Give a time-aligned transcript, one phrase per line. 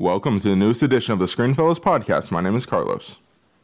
[0.00, 2.30] Welcome to the newest edition of the Screenfellows podcast.
[2.30, 3.18] My name is Carlos.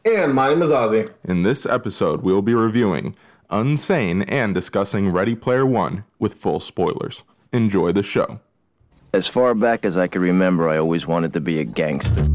[0.05, 1.11] And my name is Ozzy.
[1.23, 3.15] In this episode, we will be reviewing
[3.49, 7.23] Unsane and discussing Ready Player One with full spoilers.
[7.51, 8.39] Enjoy the show.
[9.13, 12.27] As far back as I can remember, I always wanted to be a gangster.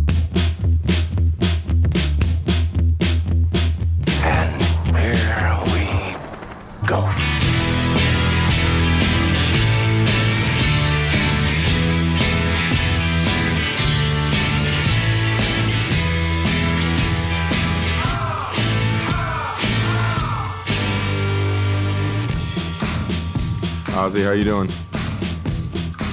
[24.12, 24.68] Ozzy, how you doing?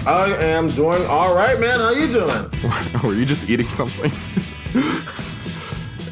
[0.08, 1.80] I am doing all right, man.
[1.80, 2.49] How you doing?
[3.03, 4.12] Were you just eating something?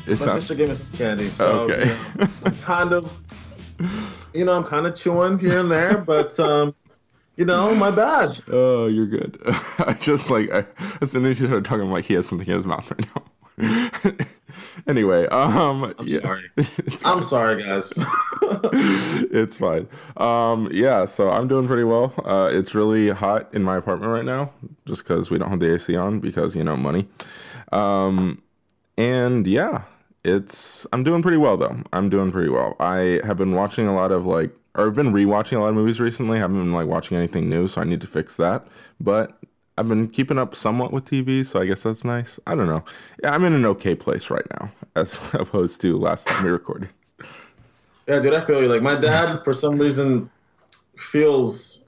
[0.10, 1.90] It's My sister gave me some candy, so Okay.
[1.90, 3.20] you know, I'm kind of,
[4.34, 6.73] you know, I'm kind of chewing here and there, but um,
[7.36, 8.30] you know, my bad.
[8.49, 9.38] Oh, you're good.
[9.80, 10.66] I just like I,
[11.02, 13.05] as soon as you started talking, I'm like he has something in his mouth right
[13.60, 14.26] now.
[14.86, 16.20] Anyway, um, I'm yeah.
[16.20, 16.49] sorry.
[17.05, 17.93] I'm sorry, guys.
[18.41, 19.88] it's fine.
[20.18, 22.13] Um, yeah, so I'm doing pretty well.
[22.24, 24.51] Uh, it's really hot in my apartment right now,
[24.85, 27.07] just because we don't have the AC on because you know money.
[27.71, 28.41] Um,
[28.98, 29.84] and yeah,
[30.24, 31.82] it's I'm doing pretty well though.
[31.94, 32.76] I'm doing pretty well.
[32.79, 35.76] I have been watching a lot of like, or I've been rewatching a lot of
[35.76, 36.38] movies recently.
[36.38, 38.68] I haven't been like watching anything new, so I need to fix that.
[38.99, 39.38] But
[39.77, 42.39] I've been keeping up somewhat with TV, so I guess that's nice.
[42.47, 42.83] I don't know.
[43.21, 46.89] Yeah, I'm in an okay place right now, as opposed to last time we recorded.
[48.07, 48.67] yeah, dude, I feel you.
[48.67, 50.29] Like my dad, for some reason,
[50.98, 51.85] feels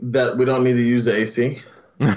[0.00, 1.58] that we don't need to use the AC.
[2.00, 2.16] I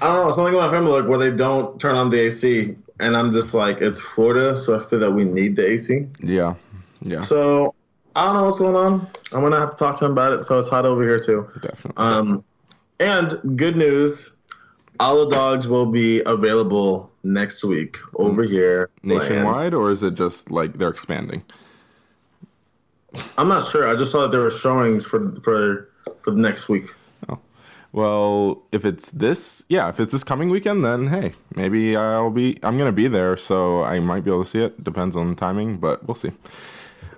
[0.00, 0.30] don't know.
[0.30, 3.52] Something in my family like where they don't turn on the AC, and I'm just
[3.52, 6.06] like, it's Florida, so I feel that we need the AC.
[6.20, 6.54] Yeah,
[7.02, 7.22] yeah.
[7.22, 7.74] So
[8.14, 9.08] I don't know what's going on.
[9.32, 10.44] I'm gonna have to talk to him about it.
[10.44, 11.48] So it's hot over here too.
[11.60, 11.92] Definitely.
[11.96, 12.44] Um,
[13.00, 14.36] and good news,
[15.00, 18.50] all the dogs will be available next week over mm.
[18.50, 18.90] here.
[19.02, 21.42] Nationwide, or is it just like they're expanding?
[23.36, 23.88] I'm not sure.
[23.88, 25.88] I just saw that there were showings for for
[26.22, 26.84] for the next week.
[27.28, 27.38] Oh.
[27.92, 32.58] Well, if it's this, yeah, if it's this coming weekend, then hey, maybe I'll be.
[32.62, 34.84] I'm gonna be there, so I might be able to see it.
[34.84, 36.32] Depends on the timing, but we'll see.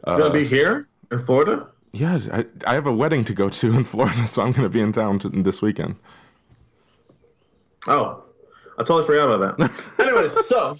[0.06, 1.66] You're gonna be uh, here in Florida.
[1.92, 4.80] Yeah, I, I have a wedding to go to in Florida, so I'm gonna be
[4.80, 5.96] in town to, this weekend.
[7.88, 8.22] Oh,
[8.78, 9.84] I totally forgot about that.
[9.98, 10.74] anyway, so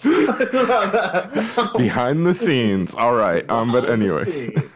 [1.77, 3.47] Behind the scenes, all right.
[3.49, 4.53] Um, but anyway.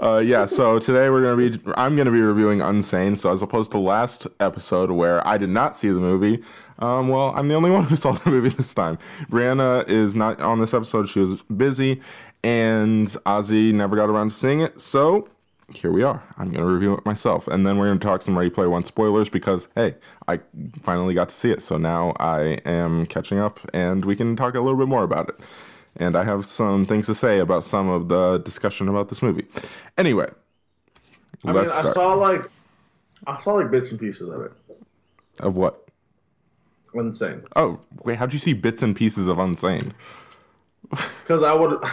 [0.00, 3.18] Uh, yeah, so today we're gonna be I'm gonna be reviewing Unsane.
[3.18, 6.42] So as opposed to last episode where I did not see the movie,
[6.78, 8.96] um, well, I'm the only one who saw the movie this time.
[9.30, 12.00] Brianna is not on this episode; she was busy,
[12.42, 14.80] and Ozzy never got around to seeing it.
[14.80, 15.28] So
[15.74, 16.22] here we are.
[16.38, 19.28] I'm gonna review it myself, and then we're gonna talk some Ready Player One spoilers
[19.28, 19.94] because hey,
[20.28, 20.40] I
[20.82, 24.54] finally got to see it, so now I am catching up, and we can talk
[24.54, 25.36] a little bit more about it
[25.96, 29.46] and I have some things to say about some of the discussion about this movie.
[29.98, 30.30] Anyway,
[31.44, 31.94] I mean, I start.
[31.94, 32.42] saw like
[33.26, 34.52] I saw like bits and pieces of it.
[35.40, 35.88] Of what?
[36.94, 37.42] Insane.
[37.56, 39.92] Oh, wait, how'd you see bits and pieces of Unsane?
[41.22, 41.82] Because I would.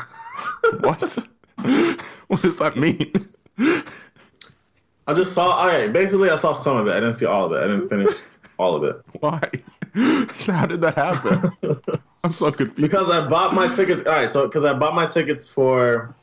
[0.82, 1.18] What?
[2.28, 3.14] what does that mean?
[3.60, 5.68] I just saw.
[5.68, 6.92] Okay, basically, I saw some of it.
[6.92, 7.64] I didn't see all of it.
[7.64, 8.14] I didn't finish
[8.60, 9.40] all of it Why?
[10.48, 11.52] How did that happen?
[12.24, 12.76] I'm so confused.
[12.82, 14.02] because I bought my tickets.
[14.06, 16.16] All right, so because I bought my tickets for,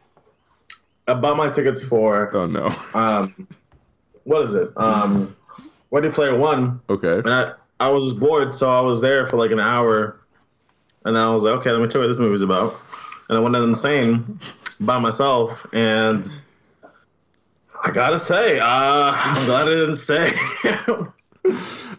[1.09, 2.75] I bought my tickets for oh no.
[2.95, 3.47] um,
[4.25, 4.71] what is it?
[4.77, 5.35] Um,
[5.91, 7.11] Ready Player One, Okay.
[7.19, 10.21] and I I was bored, so I was there for like an hour,
[11.05, 12.75] and I was like, okay, let me tell you what this movie's about,
[13.29, 14.39] and I went to the insane
[14.81, 16.43] by myself, and
[17.85, 20.33] I gotta say, uh, I'm glad I didn't say.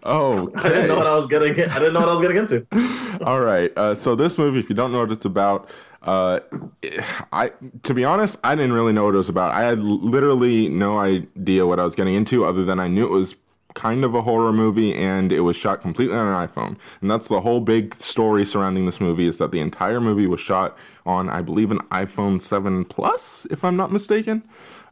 [0.02, 1.52] Oh, I didn't know what I was getting.
[1.52, 2.66] I didn't know what I was getting into.
[3.24, 3.72] All right.
[3.78, 5.70] Uh, so this movie, if you don't know what it's about,
[6.02, 6.40] uh,
[7.32, 7.52] I
[7.84, 9.54] to be honest, I didn't really know what it was about.
[9.54, 13.12] I had literally no idea what I was getting into, other than I knew it
[13.12, 13.36] was
[13.76, 16.78] kind of a horror movie and it was shot completely on an iPhone.
[17.02, 20.40] And that's the whole big story surrounding this movie is that the entire movie was
[20.40, 24.44] shot on, I believe, an iPhone 7 Plus, if I'm not mistaken.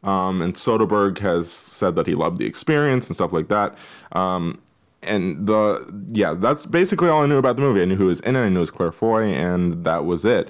[0.04, 3.78] Um, and Soderbergh has said that he loved the experience and stuff like that.
[4.12, 4.62] Um,
[5.02, 7.82] and the yeah, that's basically all I knew about the movie.
[7.82, 8.42] I knew who was in it.
[8.42, 10.50] I knew it was Claire Foy, and that was it.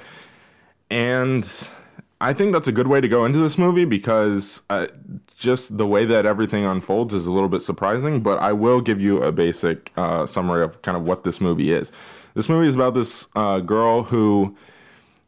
[0.90, 1.68] And
[2.22, 4.88] I think that's a good way to go into this movie because uh,
[5.36, 8.22] just the way that everything unfolds is a little bit surprising.
[8.22, 11.72] But I will give you a basic uh, summary of kind of what this movie
[11.72, 11.92] is.
[12.36, 14.56] This movie is about this uh, girl who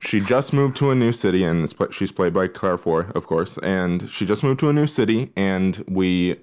[0.06, 3.57] she just moved to a new city, and she's played by Claire Foy, of course.
[3.60, 6.38] And she just moved to a new city, and we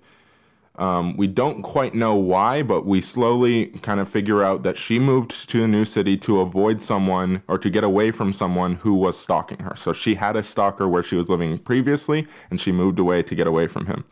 [0.76, 4.98] Um, we don't quite know why, but we slowly kind of figure out that she
[4.98, 8.94] moved to a new city to avoid someone or to get away from someone who
[8.94, 9.76] was stalking her.
[9.76, 13.34] So she had a stalker where she was living previously, and she moved away to
[13.34, 14.04] get away from him.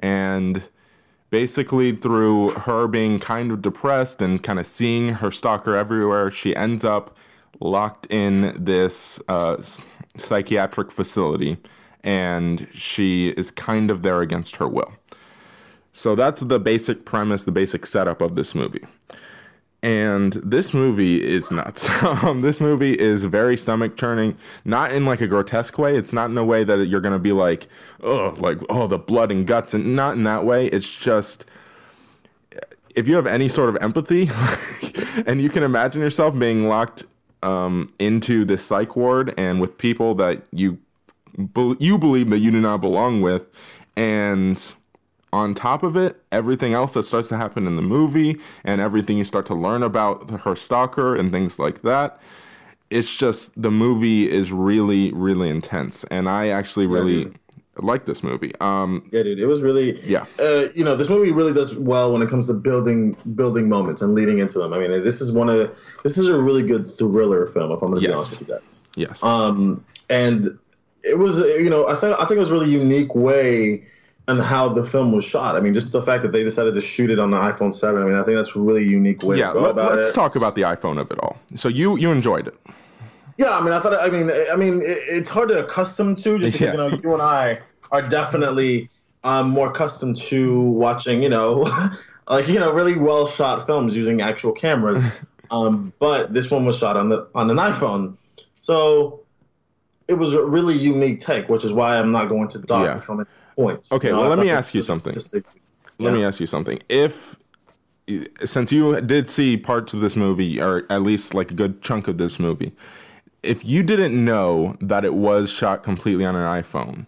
[0.00, 0.68] And
[1.30, 6.56] basically, through her being kind of depressed and kind of seeing her stalker everywhere, she
[6.56, 7.16] ends up
[7.60, 9.60] locked in this uh,
[10.16, 11.58] psychiatric facility,
[12.02, 14.92] and she is kind of there against her will.
[15.92, 18.84] So that's the basic premise, the basic setup of this movie.
[19.82, 21.88] And this movie is nuts.
[22.42, 25.96] this movie is very stomach churning, not in like a grotesque way.
[25.96, 27.66] It's not in a way that you're gonna be like,
[28.02, 30.66] oh, like oh, the blood and guts, and not in that way.
[30.66, 31.46] It's just
[32.94, 34.30] if you have any sort of empathy,
[35.26, 37.04] and you can imagine yourself being locked
[37.42, 40.78] um, into this psych ward and with people that you
[41.54, 43.46] be- you believe that you do not belong with,
[43.96, 44.74] and
[45.32, 49.16] on top of it, everything else that starts to happen in the movie and everything
[49.16, 52.20] you start to learn about her stalker and things like that.
[52.90, 57.32] It's just the movie is really, really intense, and I actually really.
[57.78, 58.52] Like this movie.
[58.60, 60.26] Um, Yeah, dude, it was really Yeah.
[60.38, 64.02] Uh, you know, this movie really does well when it comes to building building moments
[64.02, 64.72] and leading into them.
[64.72, 65.58] I mean, this is one of
[66.02, 67.70] this is a really good thriller film.
[67.72, 68.10] If I'm going to Yes.
[68.10, 68.80] be honest with you guys.
[68.96, 70.58] yes, Um, and
[71.02, 73.84] it was, you know, I think I think it was a really unique way
[74.28, 75.56] and how the film was shot.
[75.56, 78.02] I mean, just the fact that they decided to shoot it on the iPhone Seven.
[78.02, 79.48] I mean, I think that's a really unique way yeah.
[79.48, 80.14] to go Let, about us it.
[80.14, 81.38] talk about the iPhone of it all.
[81.54, 82.54] So you you enjoyed it,
[83.36, 83.94] Yeah, I mean, I thought.
[83.94, 86.72] I mean, I mean, it, it's hard to accustom to just because Yeah.
[86.72, 87.60] you know you and I
[87.92, 88.88] are definitely
[89.24, 91.68] um, more accustomed to watching, you know,
[92.28, 95.06] like you know, really well shot films using actual cameras.
[95.50, 98.16] um, but this one was shot on the on an iPhone,
[98.60, 99.20] so
[100.08, 103.00] it was a really unique take, which is why I'm not going to dock Yeah.
[103.00, 103.26] film
[103.56, 103.92] points.
[103.92, 105.16] Okay, You know, well, let me ask you something.
[105.16, 105.42] a-
[106.02, 106.78] Let me ask you something.
[106.88, 107.36] If
[108.44, 112.08] since you did see parts of this movie, or at least like a good chunk
[112.08, 112.72] of this movie,
[113.42, 117.06] if you didn't know that it was shot completely on an iPhone,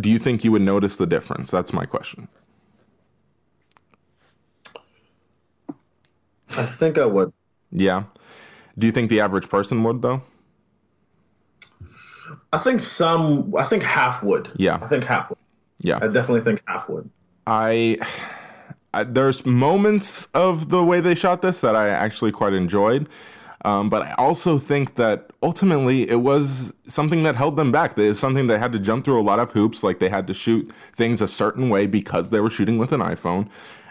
[0.00, 1.50] do you think you would notice the difference?
[1.50, 2.28] That's my question.
[6.56, 7.32] I think I would.
[7.72, 8.04] Yeah.
[8.78, 10.22] Do you think the average person would though?
[12.52, 13.54] I think some.
[13.56, 14.50] I think half would.
[14.56, 14.78] Yeah.
[14.82, 15.38] I think half would.
[15.80, 15.98] Yeah.
[16.02, 17.08] I definitely think half would.
[17.46, 17.98] I,
[18.92, 23.08] I there's moments of the way they shot this that I actually quite enjoyed.
[23.64, 27.98] Um, but I also think that ultimately it was something that held them back.
[27.98, 29.82] It's something they had to jump through a lot of hoops.
[29.82, 33.00] Like they had to shoot things a certain way because they were shooting with an
[33.00, 33.48] iPhone.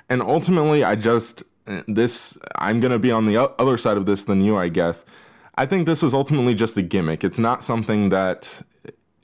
[0.09, 1.43] And ultimately, I just
[1.87, 5.05] this I'm gonna be on the other side of this than you, I guess.
[5.55, 7.23] I think this is ultimately just a gimmick.
[7.23, 8.61] It's not something that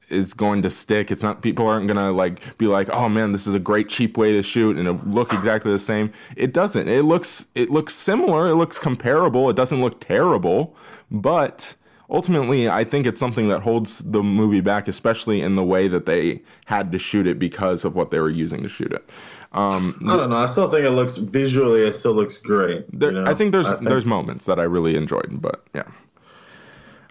[0.09, 1.11] is going to stick.
[1.11, 4.17] It's not people aren't gonna like be like, oh man, this is a great cheap
[4.17, 6.11] way to shoot and it look exactly the same.
[6.35, 6.87] It doesn't.
[6.87, 8.47] It looks it looks similar.
[8.47, 9.49] It looks comparable.
[9.49, 10.75] It doesn't look terrible,
[11.11, 11.75] but
[12.09, 16.05] ultimately, I think it's something that holds the movie back, especially in the way that
[16.05, 19.09] they had to shoot it because of what they were using to shoot it.
[19.53, 20.35] Um, I don't know.
[20.35, 21.81] I still think it looks visually.
[21.81, 22.85] It still looks great.
[22.91, 23.31] there, you know?
[23.31, 25.83] I think there's I think, there's moments that I really enjoyed, but yeah.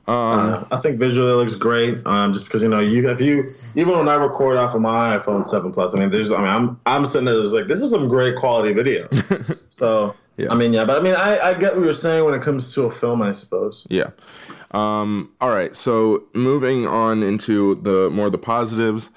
[0.06, 2.06] Uh, I think visually it looks great.
[2.06, 5.16] Um, just because you know, you if you even when I record off of my
[5.16, 7.90] iPhone Seven Plus, I mean, there's I mean, I'm I'm sitting there like this is
[7.90, 9.08] some great quality video.
[9.70, 10.52] so Yeah.
[10.52, 12.74] I mean, yeah, but I mean, I I get what you're saying when it comes
[12.74, 13.86] to a film, I suppose.
[13.88, 14.10] Yeah.
[14.72, 15.74] Um, all right.
[15.76, 19.10] So moving on into the more the positives,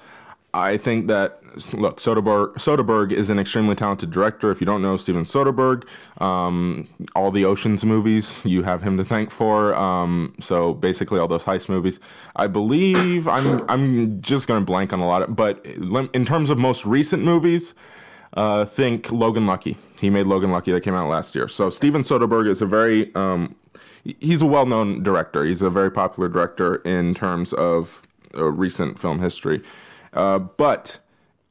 [0.54, 1.42] I think that
[1.74, 4.50] look Soderbergh Soderbergh is an extremely talented director.
[4.50, 5.84] If you don't know Steven Soderbergh,
[6.20, 9.74] um, all the Ocean's movies you have him to thank for.
[9.74, 12.00] Um, so basically all those heist movies.
[12.36, 16.50] I believe I'm I'm just going to blank on a lot of, but in terms
[16.50, 17.74] of most recent movies.
[18.34, 19.74] Uh, think Logan Lucky.
[19.98, 21.48] He made Logan Lucky that came out last year.
[21.48, 23.56] So Steven Soderbergh is a very um,
[24.20, 25.44] he's a well-known director.
[25.44, 29.62] He's a very popular director in terms of uh, recent film history.
[30.12, 30.98] Uh, but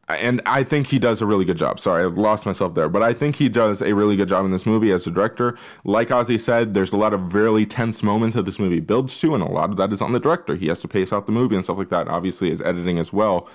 [0.08, 1.80] and I think he does a really good job.
[1.80, 4.52] Sorry, I lost myself there, but I think he does a really good job in
[4.52, 5.58] this movie as a director.
[5.84, 9.34] Like Ozzy said, there's a lot of really tense moments that this movie builds to,
[9.34, 10.56] and a lot of that is on the director.
[10.56, 12.08] He has to pace out the movie and stuff like that.
[12.08, 13.50] Obviously, his editing as well.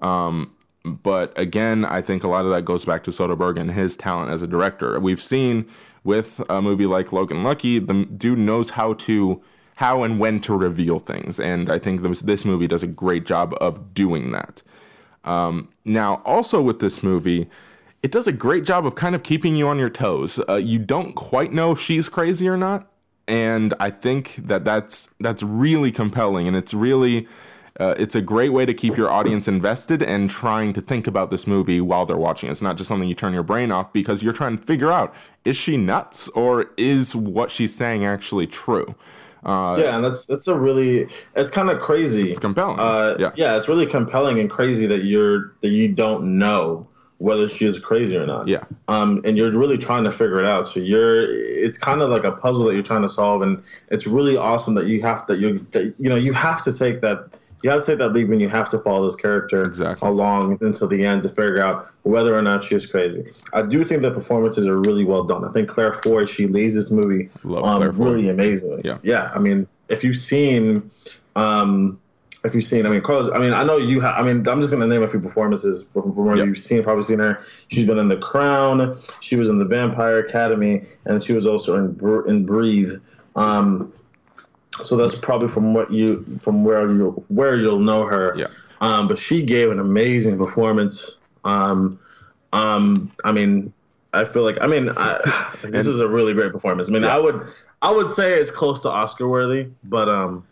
[0.00, 0.52] Um,
[0.84, 4.32] but again, I think a lot of that goes back to Soderbergh and his talent
[4.32, 4.98] as a director.
[4.98, 5.68] We've seen
[6.02, 9.40] with a movie like Logan Lucky, the dude knows how to
[9.76, 13.24] how and when to reveal things, and I think this this movie does a great
[13.24, 14.62] job of doing that.
[15.24, 17.48] Um, now, also with this movie,
[18.02, 20.40] it does a great job of kind of keeping you on your toes.
[20.48, 22.90] Uh, you don't quite know if she's crazy or not,
[23.28, 27.28] and I think that that's that's really compelling, and it's really
[27.80, 31.30] uh, it's a great way to keep your audience invested and trying to think about
[31.30, 32.50] this movie while they're watching.
[32.50, 35.14] It's not just something you turn your brain off because you're trying to figure out
[35.44, 38.94] is she nuts or is what she's saying actually true?
[39.44, 42.30] Uh, yeah, and that's that's a really it's kind of crazy.
[42.30, 42.78] It's compelling.
[42.78, 43.32] Uh, Yeah.
[43.34, 46.86] yeah, it's really compelling and crazy that you're that you don't know
[47.18, 48.48] whether she is crazy or not.
[48.48, 48.64] Yeah.
[48.88, 50.66] Um, and you're really trying to figure it out.
[50.66, 54.06] So you're it's kind of like a puzzle that you're trying to solve, and it's
[54.06, 57.38] really awesome that you have to you that, you know you have to take that.
[57.62, 60.08] You have to take that leap and you have to follow this character Exactly.
[60.08, 63.24] along until the end to figure out whether or not she is crazy.
[63.52, 65.44] I do think the performances are really well done.
[65.44, 68.82] I think Claire Foy, she leads this movie um, really amazingly.
[68.84, 68.98] Yeah.
[69.02, 69.30] Yeah.
[69.34, 70.90] I mean, if you've seen,
[71.36, 72.00] um,
[72.44, 74.60] if you've seen, I mean, Carlos, I mean, I know you have, I mean, I'm
[74.60, 76.44] just going to name a few performances from from where Yeah.
[76.44, 77.40] you've seen, probably seen her.
[77.68, 78.96] She's been in The Crown.
[79.20, 82.94] She was in The Vampire Academy, and she was also in, Br- in Breathe.
[83.36, 83.92] Um,
[84.82, 88.34] so that's probably from what you, from where you, where you'll know her.
[88.36, 88.46] Yeah.
[88.80, 91.18] Um, but she gave an amazing performance.
[91.44, 91.98] Um,
[92.52, 93.72] um, I mean,
[94.12, 96.88] I feel like I mean, I, this is a really great performance.
[96.88, 97.46] I mean, I would
[97.80, 100.46] I would say it's close to Oscar worthy, but um,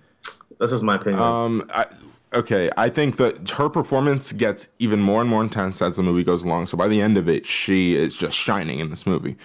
[0.58, 1.20] that's just my opinion.
[1.20, 1.86] Um, I,
[2.34, 6.24] okay, I think that her performance gets even more and more intense as the movie
[6.24, 6.66] goes along.
[6.66, 9.36] So by the end of it, she is just shining in this movie.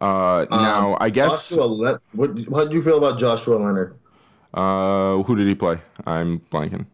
[0.00, 3.96] Uh, now I guess Joshua, Le- what how do you feel about Joshua Leonard?
[4.56, 5.78] Uh, who did he play?
[6.06, 6.86] I'm blanking.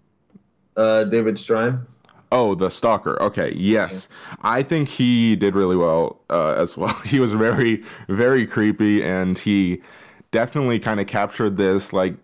[0.76, 1.86] Uh, David Strine.
[2.30, 3.20] Oh, the stalker.
[3.22, 4.08] Okay, yes,
[4.42, 6.94] I think he did really well uh, as well.
[7.04, 9.82] He was very, very creepy, and he
[10.30, 11.92] definitely kind of captured this.
[11.92, 12.14] Like,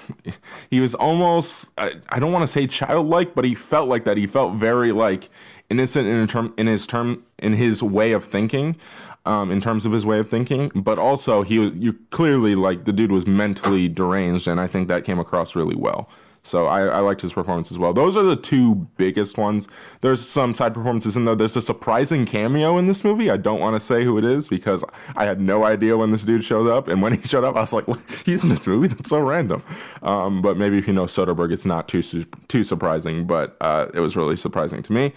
[0.70, 4.16] he was almost I, I don't want to say childlike, but he felt like that.
[4.16, 5.28] He felt very like
[5.70, 8.76] innocent in term in his term in his way of thinking.
[9.24, 12.86] Um, in terms of his way of thinking, but also he was you clearly like
[12.86, 16.10] the dude was mentally deranged, and I think that came across really well.
[16.44, 17.92] So I, I liked his performance as well.
[17.92, 19.68] Those are the two biggest ones.
[20.00, 21.36] There's some side performances in there.
[21.36, 23.30] There's a surprising cameo in this movie.
[23.30, 26.22] I don't want to say who it is because I had no idea when this
[26.22, 26.88] dude showed up.
[26.88, 27.86] And when he showed up, I was like,
[28.26, 28.88] he's in this movie?
[28.88, 29.62] That's so random.
[30.02, 33.24] Um, but maybe if you know Soderbergh, it's not too too surprising.
[33.24, 35.12] But uh, it was really surprising to me.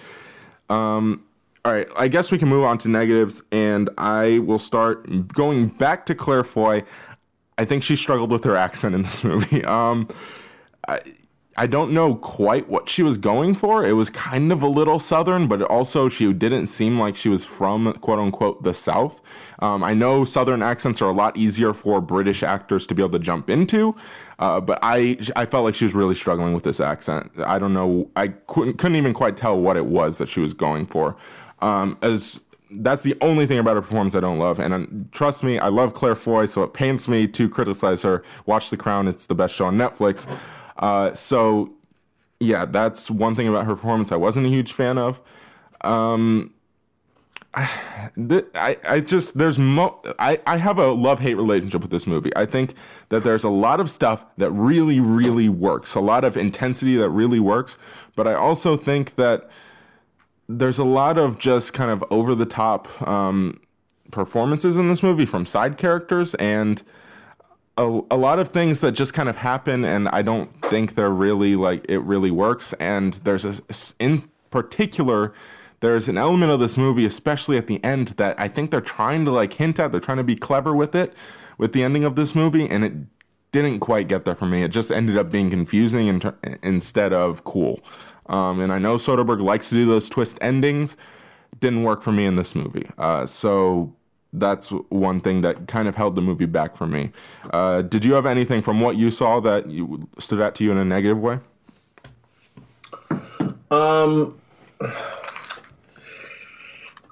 [0.70, 1.24] Um,
[1.66, 5.70] all right, I guess we can move on to negatives, and I will start going
[5.70, 6.84] back to Claire Foy.
[7.58, 9.66] I think she struggled with her accent in this movie.
[9.66, 10.08] Um,
[10.88, 11.00] I,
[11.58, 13.84] I don't know quite what she was going for.
[13.84, 17.44] It was kind of a little southern, but also she didn't seem like she was
[17.44, 19.22] from quote unquote the South.
[19.60, 23.18] Um, I know southern accents are a lot easier for British actors to be able
[23.18, 23.96] to jump into,
[24.38, 27.32] uh, but I I felt like she was really struggling with this accent.
[27.40, 28.12] I don't know.
[28.18, 31.16] I couldn't couldn't even quite tell what it was that she was going for.
[31.60, 32.40] Um, as
[32.72, 34.60] that's the only thing about her performance I don't love.
[34.60, 38.24] And um, trust me, I love Claire Foy, so it pains me to criticize her.
[38.46, 40.28] Watch The Crown; it's the best show on Netflix.
[40.78, 41.74] Uh, so,
[42.40, 45.22] yeah, that's one thing about her performance I wasn't a huge fan of.
[45.82, 46.54] Um,
[47.56, 52.32] I, I just there's mo I, I have a love hate relationship with this movie.
[52.36, 52.74] I think
[53.10, 57.10] that there's a lot of stuff that really really works, a lot of intensity that
[57.10, 57.78] really works,
[58.16, 59.50] but I also think that
[60.48, 63.60] there's a lot of just kind of over the top um,
[64.12, 66.84] performances in this movie from side characters and
[67.78, 71.10] a, a lot of things that just kind of happen and I don't think they're
[71.10, 72.74] really like it really works.
[72.74, 73.56] And there's a
[74.00, 75.34] in particular
[75.82, 79.26] there's an element of this movie especially at the end that I think they're trying
[79.26, 79.92] to like hint at.
[79.92, 81.14] They're trying to be clever with it
[81.58, 82.94] with the ending of this movie and it
[83.52, 84.64] didn't quite get there for me.
[84.64, 87.80] It just ended up being confusing in ter- instead of cool
[88.28, 90.98] um, and I know Soderbergh likes to do those twist endings
[91.60, 93.94] didn't work for me in this movie uh, so
[94.40, 97.12] that's one thing that kind of held the movie back for me.
[97.52, 100.72] Uh, did you have anything from what you saw that you, stood out to you
[100.72, 101.40] in a negative way?
[103.72, 104.40] Um,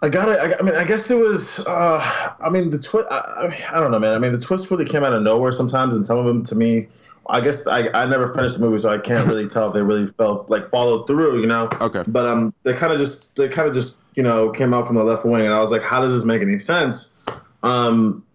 [0.01, 0.57] I got it.
[0.59, 1.59] I, mean, I guess it was.
[1.65, 3.07] Uh, I mean, the twist.
[3.09, 4.13] I, I, I don't know, man.
[4.13, 6.55] I mean, the twist really came out of nowhere sometimes, and some of them to
[6.55, 6.87] me.
[7.29, 9.81] I guess I, I never finished the movie, so I can't really tell if they
[9.81, 11.69] really felt like followed through, you know.
[11.79, 12.03] Okay.
[12.07, 14.95] But um, they kind of just they kind of just you know came out from
[14.97, 17.15] the left wing, and I was like, how does this make any sense?
[17.63, 18.25] Um,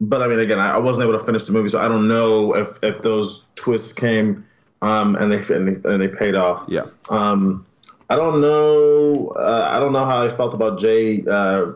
[0.00, 2.08] but I mean, again, I, I wasn't able to finish the movie, so I don't
[2.08, 4.44] know if if those twists came
[4.80, 6.64] um and they and they, and they paid off.
[6.68, 6.86] Yeah.
[7.10, 7.66] Um,
[8.10, 9.34] I don't know.
[9.36, 11.22] Uh, I don't know how I felt about Jay.
[11.30, 11.72] Uh,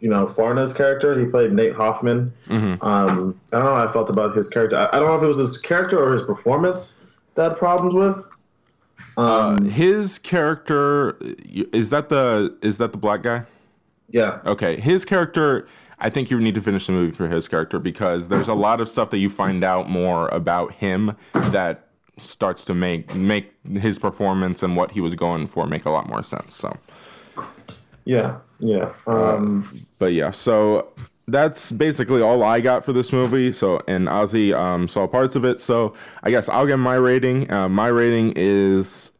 [0.00, 1.18] you know, Farna's character.
[1.18, 2.32] He played Nate Hoffman.
[2.48, 2.78] Um,
[3.52, 4.76] I don't know how I felt about his character.
[4.76, 6.98] I, I don't know if it was his character or his performance
[7.34, 8.36] that I had problems with.
[9.16, 13.44] Um, His character is that the is that the black guy?
[14.10, 14.40] yeah.
[14.46, 15.68] Okay, his character.
[16.02, 18.80] I think you need to finish the movie for his character because there's a lot
[18.80, 23.98] of stuff that you find out more about him that starts to make make his
[23.98, 26.54] performance and what he was going for make a lot more sense.
[26.56, 26.76] So.
[28.10, 28.92] Yeah, yeah.
[29.06, 30.88] Um, but yeah, so
[31.28, 33.52] that's basically all I got for this movie.
[33.52, 35.60] So and Ozzy um, saw parts of it.
[35.60, 37.48] So I guess I'll give my rating.
[37.48, 39.12] Uh, my rating is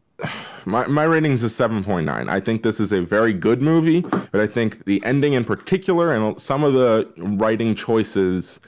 [0.64, 2.30] my my rating is a seven point nine.
[2.30, 6.10] I think this is a very good movie, but I think the ending in particular
[6.10, 8.58] and some of the writing choices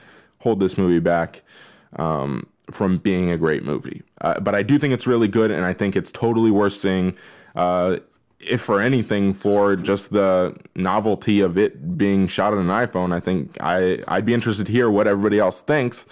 [0.41, 1.43] hold this movie back.
[1.97, 5.67] Um, from being a great movie, uh, but I do think it's really good, and
[5.67, 7.15] I think it's totally worth seeing.
[7.55, 7.99] Uh,
[8.43, 13.21] if for anything, for just the novelty of it being shot on an iPhone, I
[13.21, 16.07] think I I'd be interested to hear what everybody else thinks.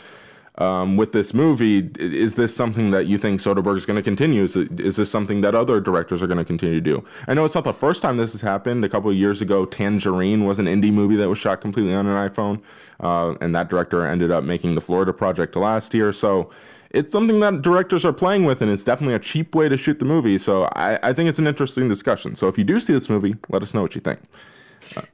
[0.58, 4.44] Um, with this movie, is this something that you think Soderbergh is going to continue?
[4.44, 7.02] Is, it, is this something that other directors are going to continue to do?
[7.26, 8.84] I know it's not the first time this has happened.
[8.84, 12.06] A couple of years ago, Tangerine was an indie movie that was shot completely on
[12.06, 12.60] an iPhone,
[12.98, 16.12] uh, and that director ended up making the Florida Project last year.
[16.12, 16.50] So
[16.90, 19.98] it's something that directors are playing with, and it's definitely a cheap way to shoot
[19.98, 20.38] the movie.
[20.38, 22.34] So I, I think it's an interesting discussion.
[22.34, 24.18] So if you do see this movie, let us know what you think.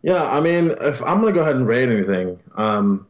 [0.03, 3.07] Yeah, I mean, if I'm gonna go ahead and rate anything, um,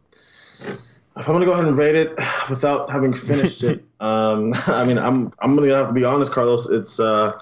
[0.61, 2.19] if I'm gonna go ahead and rate it
[2.49, 6.69] without having finished it, um, I mean, I'm I'm gonna have to be honest, Carlos.
[6.69, 7.39] It's uh,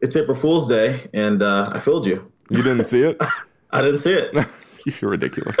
[0.00, 2.32] it's April Fool's Day, and uh, I fooled you.
[2.50, 3.20] You didn't see it?
[3.72, 4.34] I didn't see it.
[5.00, 5.56] You're ridiculous.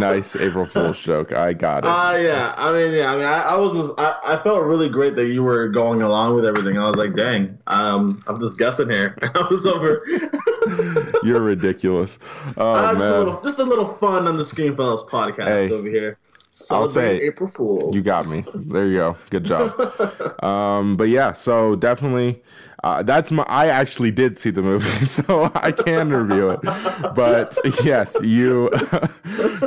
[0.00, 1.32] Nice April Fool's joke.
[1.32, 1.88] I got it.
[1.88, 2.54] Uh, yeah.
[2.56, 3.12] I mean, yeah.
[3.12, 6.02] I mean, I, I was just, I, I felt really great that you were going
[6.02, 6.78] along with everything.
[6.78, 9.16] I was like, dang, um, I'm just guessing here.
[9.22, 10.02] I was over.
[11.22, 12.18] You're ridiculous.
[12.56, 15.70] Oh Uh, just, a little, just a little fun on the Screen Fellows podcast Hey,
[15.70, 16.18] over here.
[16.70, 17.94] I'll say April Fools.
[17.94, 18.44] You got me.
[18.54, 19.16] There you go.
[19.30, 19.72] Good job.
[20.42, 22.42] um, but yeah, so definitely,
[22.82, 23.44] uh, that's my.
[23.44, 26.60] I actually did see the movie, so I can review it.
[26.62, 28.68] But yes, you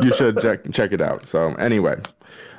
[0.01, 1.25] you should check check it out.
[1.25, 1.99] So anyway,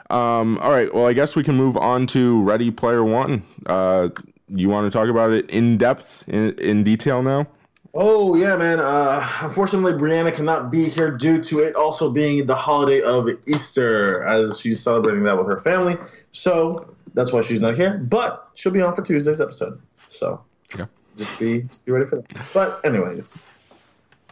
[0.09, 0.93] um, all right.
[0.95, 3.43] Well, I guess we can move on to Ready Player One.
[3.67, 4.09] Uh,
[4.49, 7.47] you want to talk about it in depth, in, in detail now?
[7.97, 8.81] Oh yeah, man.
[8.81, 14.25] Uh, unfortunately, Brianna cannot be here due to it also being the holiday of Easter,
[14.25, 15.97] as she's celebrating that with her family.
[16.33, 17.99] So that's why she's not here.
[17.99, 19.81] But she'll be on for Tuesday's episode.
[20.09, 20.45] So
[20.77, 20.87] Yeah.
[21.17, 22.53] just be just be ready for that.
[22.53, 23.47] But anyways,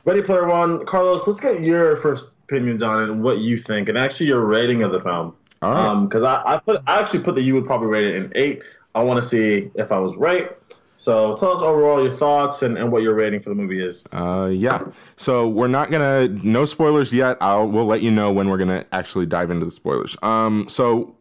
[0.05, 1.27] Ready Player One, Carlos.
[1.29, 4.83] Let's get your first opinions on it and what you think, and actually your rating
[4.83, 5.37] of the film.
[5.63, 5.87] All right.
[5.87, 8.33] Um, because I, I put I actually put that you would probably rate it an
[8.35, 8.63] eight.
[8.97, 10.51] I want to see if I was right.
[10.97, 14.07] So tell us overall your thoughts and, and what your rating for the movie is.
[14.13, 14.85] Uh, yeah.
[15.17, 17.39] So we're not gonna no spoilers yet.
[17.41, 20.17] I'll we'll let you know when we're gonna actually dive into the spoilers.
[20.23, 21.17] Um, so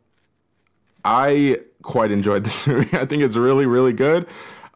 [1.03, 2.95] I quite enjoyed this movie.
[2.97, 4.27] I think it's really really good.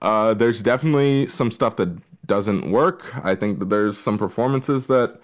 [0.02, 3.16] Uh, there's definitely some stuff that doesn't work.
[3.24, 5.20] I think that there's some performances that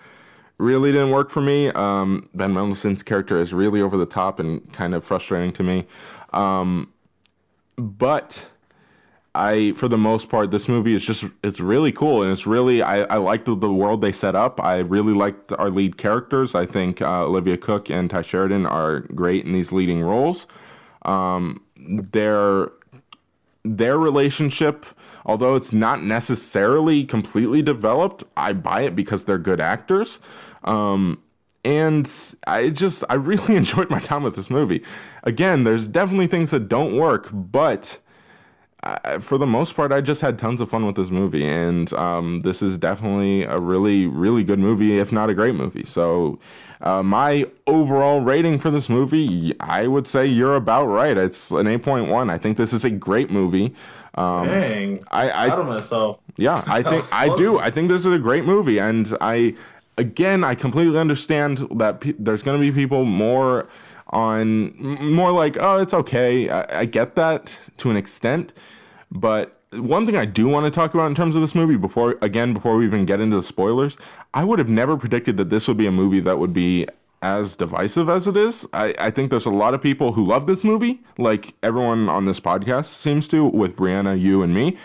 [0.57, 1.69] really didn't work for me.
[1.69, 5.87] Um, ben Mendelsohn's character is really over the top and kind of frustrating to me.
[6.33, 6.93] Um,
[7.77, 8.50] but
[9.33, 12.81] I, for the most part, this movie is just it's really cool and it's really
[12.81, 14.61] I, I like the, the world they set up.
[14.61, 16.53] I really liked our lead characters.
[16.53, 20.47] I think uh, Olivia Cooke and Tye Sheridan are great in these leading roles.
[21.03, 22.71] Um, their
[23.63, 24.85] their relationship,
[25.25, 30.19] although it's not necessarily completely developed, I buy it because they're good actors.
[30.65, 31.21] Um,
[31.63, 32.09] and
[32.47, 34.83] I just I really enjoyed my time with this movie.
[35.23, 37.99] Again, there's definitely things that don't work, but
[38.83, 41.91] I, for the most part, I just had tons of fun with this movie, and
[41.93, 45.83] um, this is definitely a really, really good movie, if not a great movie.
[45.85, 46.39] So,
[46.81, 51.15] uh, my overall rating for this movie, I would say you're about right.
[51.15, 52.31] It's an 8.1.
[52.31, 53.75] I think this is a great movie.
[54.15, 56.19] Um, Dang, I, out I of myself.
[56.37, 57.59] yeah, I think I do.
[57.59, 59.55] I think this is a great movie, and I,
[59.97, 63.67] again, I completely understand that pe- there's going to be people more
[64.11, 64.75] on
[65.13, 66.49] more like, oh, it's okay.
[66.49, 68.53] I, I get that to an extent,
[69.09, 72.17] but one thing I do want to talk about in terms of this movie before,
[72.21, 73.97] again, before we even get into the spoilers,
[74.33, 76.87] I would have never predicted that this would be a movie that would be
[77.21, 78.67] as divisive as it is.
[78.73, 82.25] I, I think there's a lot of people who love this movie, like everyone on
[82.25, 84.77] this podcast seems to, with Brianna, you, and me.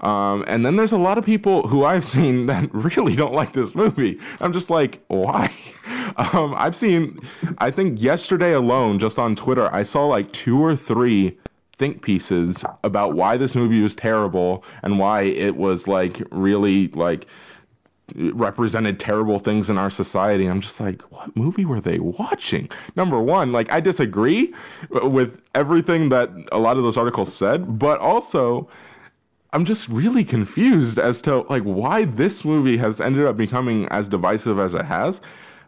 [0.00, 3.52] Um, and then there's a lot of people who I've seen that really don't like
[3.52, 4.18] this movie.
[4.40, 5.54] I'm just like, why?
[6.16, 7.20] Um, I've seen,
[7.58, 11.38] I think yesterday alone, just on Twitter, I saw like two or three
[11.80, 17.26] think pieces about why this movie was terrible and why it was like really like
[18.14, 20.46] represented terrible things in our society.
[20.46, 22.68] I'm just like, what movie were they watching?
[22.96, 24.52] Number one, like I disagree
[24.90, 28.68] with everything that a lot of those articles said, but also
[29.52, 34.08] I'm just really confused as to like why this movie has ended up becoming as
[34.08, 35.20] divisive as it has.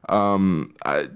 [0.08, 1.08] Um, I,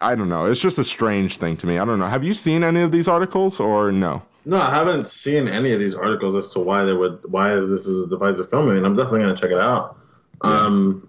[0.00, 0.46] I don't know.
[0.46, 1.78] It's just a strange thing to me.
[1.78, 2.06] I don't know.
[2.06, 4.22] Have you seen any of these articles or no?
[4.46, 7.70] No, I haven't seen any of these articles as to why they would why is
[7.70, 8.68] this is a divisive film.
[8.68, 9.96] I mean, I'm definitely gonna check it out.
[10.42, 11.08] Um,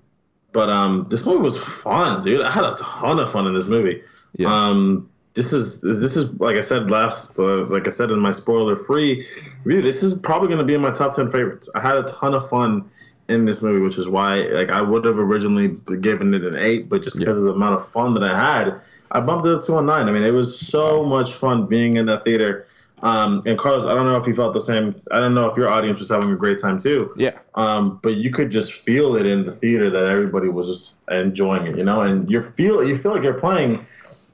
[0.54, 2.42] but um, this movie was fun, dude.
[2.42, 4.02] I had a ton of fun in this movie.
[4.38, 4.48] Yeah.
[4.48, 8.32] Um, this is this is like I said last, uh, like I said in my
[8.32, 9.28] spoiler free
[9.66, 9.82] review.
[9.82, 11.70] This is probably gonna be in my top ten favorites.
[11.76, 12.90] I had a ton of fun
[13.28, 16.90] in this movie, which is why like I would have originally given it an eight,
[16.90, 18.80] but just because of the amount of fun that I had,
[19.12, 20.08] I bumped it to a nine.
[20.08, 22.68] I mean, it was so much fun being in that theater.
[23.02, 24.96] Um, and Carlos, I don't know if you felt the same.
[25.12, 27.14] I don't know if your audience was having a great time too.
[27.18, 27.38] Yeah.
[27.56, 31.68] Um, but you could just feel it in the theater that everybody was just enjoying
[31.68, 33.86] it, you know, and you feel you feel like you're playing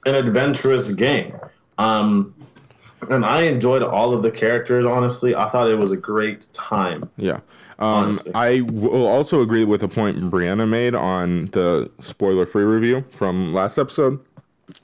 [0.05, 1.35] an adventurous game.
[1.77, 2.33] Um,
[3.09, 4.85] and I enjoyed all of the characters.
[4.85, 7.01] Honestly, I thought it was a great time.
[7.17, 7.39] Yeah.
[7.79, 13.03] Um, I will also agree with a point Brianna made on the spoiler free review
[13.11, 14.19] from last episode.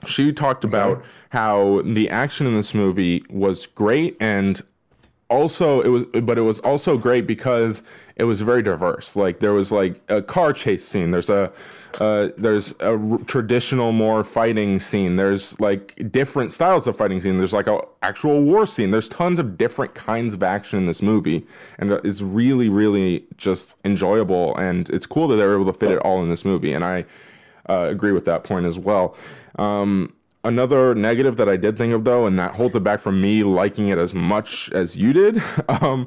[0.06, 4.60] She talked about how the action in this movie was great and
[5.30, 7.82] also it was but it was also great because
[8.16, 11.52] it was very diverse like there was like a car chase scene there's a
[12.00, 15.16] uh, there's a r- traditional more fighting scene.
[15.16, 17.38] There's like different styles of fighting scene.
[17.38, 18.90] There's like a actual war scene.
[18.90, 21.46] There's tons of different kinds of action in this movie
[21.78, 25.98] and it's really really just enjoyable and it's cool that they're able to fit it
[25.98, 27.04] all in this movie and i
[27.68, 29.16] uh, agree with that point as well.
[29.58, 33.20] Um, another negative that I did think of though, and that holds it back from
[33.20, 36.06] me liking it as much as you did, um,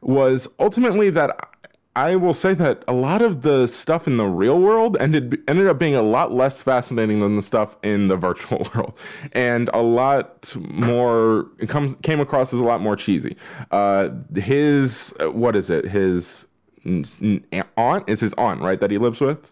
[0.00, 1.48] was ultimately that
[1.96, 5.66] I will say that a lot of the stuff in the real world ended ended
[5.66, 8.92] up being a lot less fascinating than the stuff in the virtual world,
[9.32, 13.34] and a lot more it comes came across as a lot more cheesy.
[13.70, 15.86] Uh, his uh, what is it?
[15.86, 16.46] His
[16.84, 18.78] aunt is his aunt, right?
[18.78, 19.50] That he lives with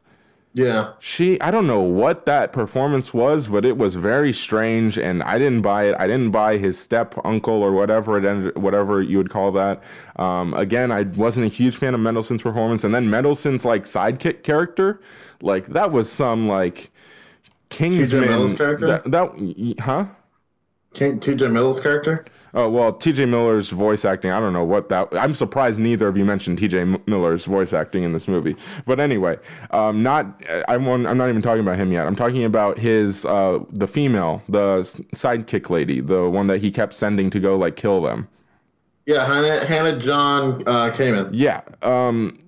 [0.56, 0.92] Yeah.
[1.00, 5.36] she i don't know what that performance was but it was very strange and i
[5.36, 9.18] didn't buy it i didn't buy his step uncle or whatever it ended whatever you
[9.18, 9.82] would call that
[10.14, 14.44] um, again i wasn't a huge fan of mendelsohn's performance and then mendelsohn's like sidekick
[14.44, 15.00] character
[15.42, 16.92] like that was some like
[17.68, 18.86] kingsman Miller's character?
[18.86, 20.06] that, that huh
[20.94, 22.24] King TJ Miller's character.
[22.56, 23.26] Oh well, T.J.
[23.26, 24.30] Miller's voice acting.
[24.30, 25.08] I don't know what that.
[25.12, 26.98] I'm surprised neither of you mentioned T.J.
[27.06, 28.54] Miller's voice acting in this movie.
[28.86, 29.38] But anyway,
[29.72, 30.40] um, not.
[30.68, 30.86] I'm.
[30.86, 32.06] on- I'm not even talking about him yet.
[32.06, 33.24] I'm talking about his.
[33.24, 34.82] Uh, the female, the
[35.14, 38.28] sidekick lady, the one that he kept sending to go like kill them.
[39.06, 41.30] Yeah, Hannah, Hannah John uh, Kamen.
[41.32, 41.62] Yeah.
[41.82, 42.38] Um,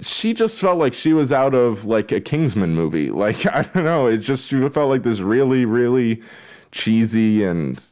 [0.00, 3.10] she just felt like she was out of like a Kingsman movie.
[3.24, 4.06] Like I don't know.
[4.06, 6.22] It just she felt like this really, really
[6.72, 7.82] cheesy and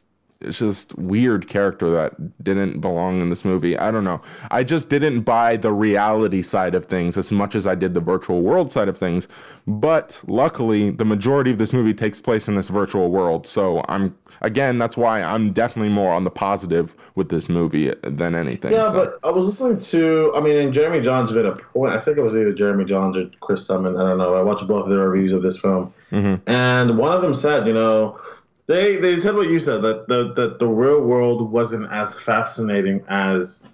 [0.51, 3.77] just weird character that didn't belong in this movie.
[3.77, 4.21] I don't know.
[4.51, 8.01] I just didn't buy the reality side of things as much as I did the
[8.01, 9.27] virtual world side of things.
[9.67, 13.47] But luckily, the majority of this movie takes place in this virtual world.
[13.47, 18.35] So I'm again, that's why I'm definitely more on the positive with this movie than
[18.35, 18.73] anything.
[18.73, 18.93] Yeah, so.
[18.93, 20.31] but I was listening to.
[20.35, 21.93] I mean, Jeremy Jahns made a point.
[21.93, 23.95] I think it was either Jeremy Jahns or Chris Summon.
[23.95, 24.35] I don't know.
[24.35, 26.49] I watched both of their reviews of this film, mm-hmm.
[26.49, 28.19] and one of them said, you know,
[28.67, 33.03] they they said what you said that the that the real world wasn't as fascinating
[33.09, 33.65] as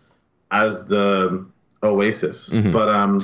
[0.51, 1.45] as the
[1.83, 3.21] Oasis, but um.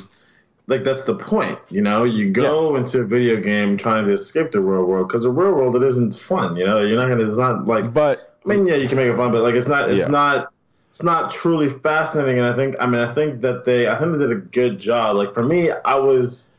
[0.68, 2.06] Like that's the point, you know.
[2.06, 5.52] You go into a video game trying to escape the real world because the real
[5.52, 6.82] world it isn't fun, you know.
[6.82, 7.28] You're not gonna.
[7.28, 9.68] It's not like but I mean, yeah, you can make it fun, but like it's
[9.68, 10.08] not it's Yeah.
[10.08, 10.52] not
[10.90, 12.40] it's not truly fascinating.
[12.40, 14.80] And I think I mean I think that they I think they did a good
[14.80, 15.18] job.
[15.18, 16.52] Like for me, I was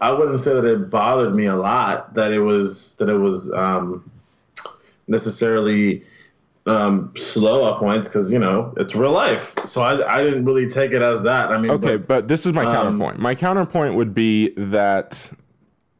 [0.00, 3.52] I wouldn't say that it bothered me a lot that it was that it was
[3.52, 4.10] um,
[5.08, 6.02] necessarily
[6.66, 9.54] um, slow at points because you know it's real life.
[9.66, 11.50] So I I didn't really take it as that.
[11.50, 13.18] I mean, Okay, but- but, this is my um, counterpoint.
[13.18, 15.32] My counterpoint would be that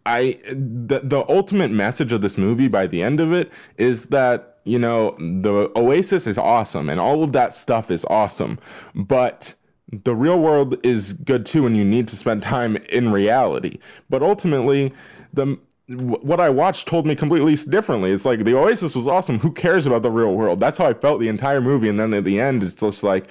[0.05, 4.59] I the, the ultimate message of this movie by the end of it is that
[4.65, 8.59] you know the Oasis is awesome and all of that stuff is awesome,
[8.95, 9.55] but
[9.93, 13.79] the real world is good too, and you need to spend time in reality.
[14.11, 14.93] But ultimately,
[15.33, 18.11] the what I watched told me completely differently.
[18.11, 19.39] It's like the Oasis was awesome.
[19.39, 20.59] Who cares about the real world?
[20.59, 21.89] That's how I felt the entire movie.
[21.89, 23.29] And then at the end, it's just like,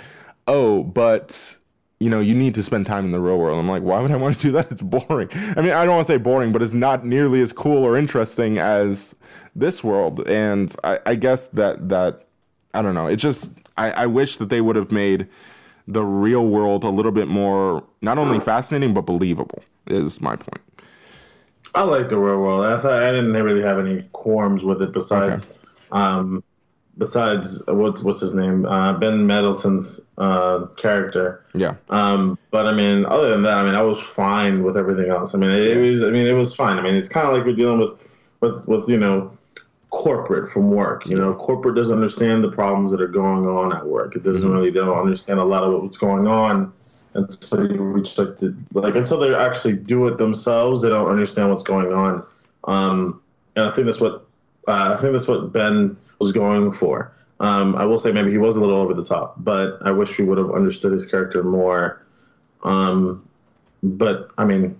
[0.47, 1.57] oh, but
[1.99, 3.59] you know, you need to spend time in the real world.
[3.59, 4.67] I'm like, why would I want to do that?
[4.71, 5.29] It's boring.
[5.33, 7.97] I mean, I don't want to say boring, but it's not nearly as cool or
[7.97, 9.15] interesting as
[9.55, 10.27] this world.
[10.27, 12.27] And I, I guess that that
[12.73, 13.07] I don't know.
[13.07, 15.27] It just I, I wish that they would have made
[15.87, 19.63] the real world a little bit more not only fascinating but believable.
[19.87, 20.64] Is my point.
[21.75, 22.65] I like the real world.
[22.65, 25.53] I thought I didn't really have any qualms with it besides,
[25.91, 26.43] um,
[26.97, 31.43] besides what's what's his name, uh, Ben Mendelsohn's uh, character.
[31.53, 31.75] Yeah.
[31.89, 35.35] Um, but I mean, other than that, I mean, I was fine with everything else.
[35.35, 36.01] I mean, it, was.
[36.01, 36.79] I mean, it was fine.
[36.79, 37.91] I mean, it's kind of like we're dealing with
[38.39, 39.37] with with you know
[39.89, 41.05] corporate from work.
[41.07, 44.15] You know, corporate doesn't understand the problems that are going on at work.
[44.15, 46.71] It doesn't really they don't understand a lot of what's going on
[47.15, 50.81] until you reach like the like until they actually do it themselves.
[50.81, 52.23] They don't understand what's going on.
[52.65, 53.21] Um,
[53.55, 54.25] and I think that's what
[54.67, 57.11] uh, I think that's what Ben was going for.
[57.39, 60.17] Um, I will say maybe he was a little over the top, but I wish
[60.17, 62.01] we would have understood his character more.
[62.63, 63.27] Um,
[63.83, 64.79] but I mean,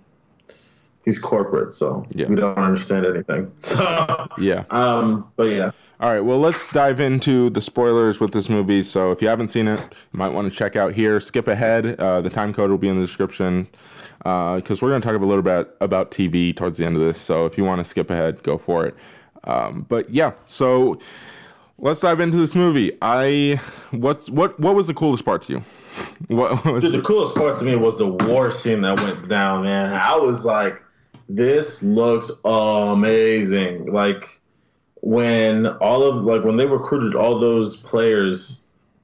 [1.03, 2.27] he's corporate, so Yeah.
[2.27, 3.51] we don't understand anything.
[3.57, 4.63] So, Yeah.
[4.69, 8.83] um, but yeah, All right, well, let's dive into the spoilers with this movie.
[8.83, 11.21] So, if you haven't seen it, you might want to check out here.
[11.21, 11.97] Skip ahead.
[11.99, 13.69] Uh, the time code will be in the description
[14.19, 17.21] because we're going to talk a little bit about TV towards the end of this.
[17.21, 18.95] So, if you want to skip ahead, go for it.
[19.45, 20.99] Um, but yeah, so
[21.77, 22.91] let's dive into this movie.
[23.01, 25.63] I what's what what was the coolest part to you?
[26.27, 29.63] What was Dude, the coolest part to me was the war scene that went down,
[29.63, 29.93] man.
[29.93, 30.81] I was like,
[31.29, 33.91] this looks amazing.
[33.91, 34.41] Like
[35.05, 38.63] when all of like when they recruited all those players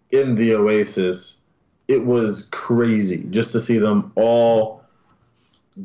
[0.10, 1.42] in the Oasis,
[1.88, 4.84] it was crazy just to see them all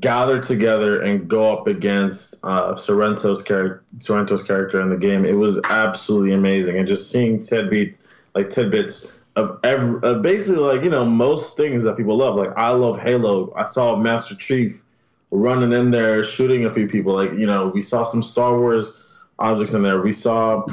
[0.01, 5.27] gather together and go up against uh, Sorrento's character, Sorrento's character in the game.
[5.27, 8.03] It was absolutely amazing, and just seeing tidbits
[8.35, 12.37] like tidbits of every basically like you know most things that people love.
[12.37, 13.53] Like I love Halo.
[13.55, 14.83] I saw Master Chief
[15.31, 17.13] running in there shooting a few people.
[17.13, 19.03] Like you know we saw some Star Wars
[19.39, 20.01] objects in there.
[20.01, 20.67] We saw.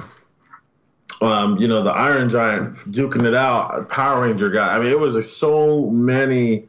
[1.21, 4.75] Um, you know the Iron Giant duking it out, Power Ranger guy.
[4.75, 6.67] I mean, it was so many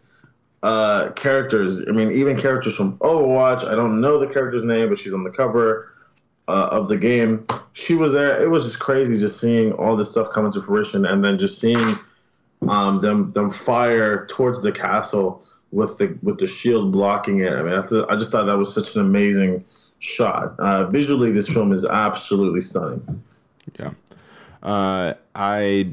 [0.63, 1.85] uh, characters.
[1.89, 3.69] I mean, even characters from Overwatch.
[3.69, 5.93] I don't know the character's name, but she's on the cover
[6.49, 7.47] uh, of the game.
[7.75, 8.41] She was there.
[8.43, 11.61] It was just crazy just seeing all this stuff come into fruition, and then just
[11.61, 11.97] seeing
[12.69, 17.53] um, them them fire towards the castle with the with the shield blocking it.
[17.53, 19.65] I mean, I, th- I just thought that was such an amazing
[20.05, 20.59] shot.
[20.59, 23.23] Uh, visually, this film is absolutely stunning.
[23.79, 23.93] Yeah.
[24.63, 25.93] Uh, I,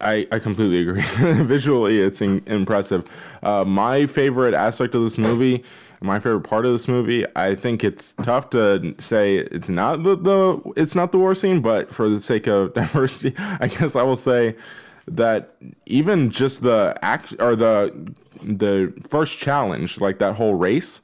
[0.00, 1.02] I I completely agree.
[1.44, 3.04] Visually, it's in, impressive.
[3.42, 5.64] Uh, my favorite aspect of this movie,
[6.00, 10.16] my favorite part of this movie, I think it's tough to say it's not the,
[10.16, 14.02] the it's not the war scene, but for the sake of diversity, I guess I
[14.02, 14.56] will say
[15.06, 21.00] that even just the act or the the first challenge, like that whole race,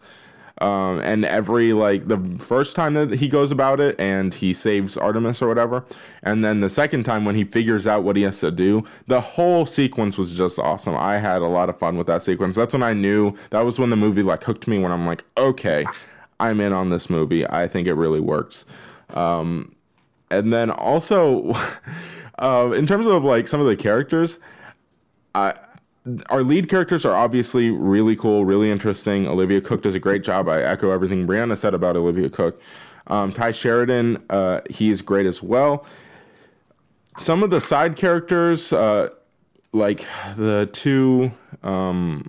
[0.61, 4.97] um, and every like the first time that he goes about it and he saves
[4.97, 5.85] Artemis or whatever,
[6.23, 9.21] and then the second time when he figures out what he has to do, the
[9.21, 10.97] whole sequence was just awesome.
[10.97, 12.57] I had a lot of fun with that sequence.
[12.57, 14.79] That's when I knew that was when the movie like hooked me.
[14.79, 15.85] When I'm like, okay,
[16.40, 17.49] I'm in on this movie.
[17.49, 18.64] I think it really works.
[19.11, 19.75] Um,
[20.31, 21.53] and then also,
[22.38, 24.38] uh, in terms of like some of the characters,
[25.35, 25.55] I
[26.31, 29.27] our lead characters are obviously really cool, really interesting.
[29.27, 30.49] Olivia Cooke does a great job.
[30.49, 32.61] I echo everything Brianna said about Olivia Cooke.
[33.09, 35.87] Um, Tye Sheridan, uh, he is great as well.
[37.16, 39.09] Some of the side characters, uh,
[39.73, 40.05] like
[40.37, 41.31] the two.
[41.62, 42.29] Um,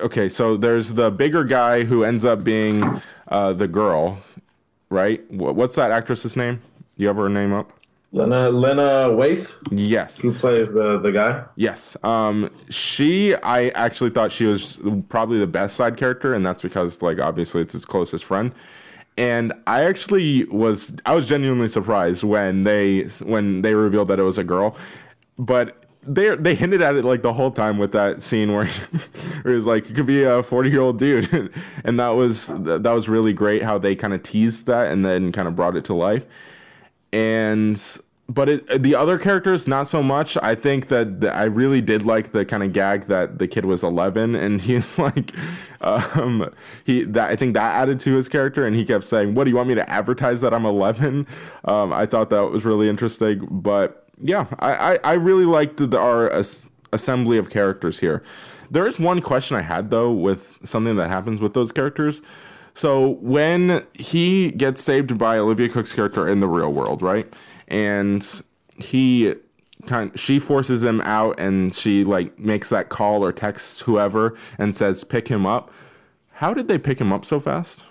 [0.00, 4.18] okay, so there's the bigger guy who ends up being uh, the girl,
[4.88, 5.28] right?
[5.30, 6.62] What's that actress's name?
[6.96, 7.75] You have her name up?
[8.16, 10.20] Lena Lena Waithe, Yes.
[10.20, 11.44] who plays the the guy.
[11.56, 11.96] Yes.
[12.02, 17.02] Um, she, I actually thought she was probably the best side character, and that's because,
[17.02, 18.54] like, obviously it's his closest friend.
[19.18, 24.24] And I actually was, I was genuinely surprised when they when they revealed that it
[24.24, 24.76] was a girl,
[25.38, 28.66] but they they hinted at it like the whole time with that scene where,
[29.42, 31.52] where it was like it could be a forty year old dude,
[31.84, 35.32] and that was that was really great how they kind of teased that and then
[35.32, 36.26] kind of brought it to life
[37.12, 40.36] and but it, the other characters not so much.
[40.42, 43.64] I think that the, i really did like the kind of gag that the kid
[43.64, 45.32] was 11 and he's like
[45.80, 46.50] um
[46.84, 49.50] he that i think that added to his character and he kept saying what do
[49.50, 51.26] you want me to advertise that i'm 11
[51.66, 55.98] um i thought that was really interesting but yeah i i, I really liked the,
[55.98, 58.22] our as, assembly of characters here.
[58.70, 62.22] There is one question i had though with something that happens with those characters.
[62.74, 67.32] So when he gets saved by Olivia Cooke's character in the real world, right?
[67.68, 68.42] And
[68.76, 69.34] he
[69.86, 74.76] kind she forces him out and she like makes that call or texts whoever and
[74.76, 75.70] says pick him up.
[76.32, 77.84] How did they pick him up so fast?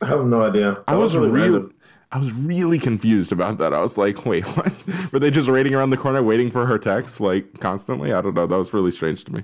[0.00, 0.72] I have no idea.
[0.72, 1.72] That I was really really.
[2.10, 3.74] I was really confused about that.
[3.74, 5.12] I was like, wait, what?
[5.12, 8.12] Were they just waiting around the corner waiting for her text like constantly?
[8.12, 8.46] I don't know.
[8.46, 9.42] That was really strange to me.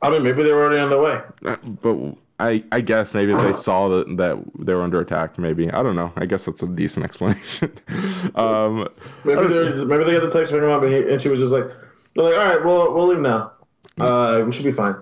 [0.00, 1.20] I mean, maybe they were already on the way.
[1.44, 5.38] Uh, but I I guess maybe they saw that that they were under attack.
[5.38, 6.12] Maybe I don't know.
[6.16, 7.72] I guess that's a decent explanation.
[8.34, 8.88] um,
[9.24, 11.38] Maybe they maybe they got the text from her mom, and, he, and she was
[11.38, 11.66] just like,
[12.14, 13.52] "They're like, all right, we'll we'll leave now.
[13.98, 14.94] Uh, we should be fine."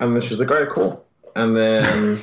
[0.00, 1.06] And then she's like, "All right, cool."
[1.36, 1.84] And then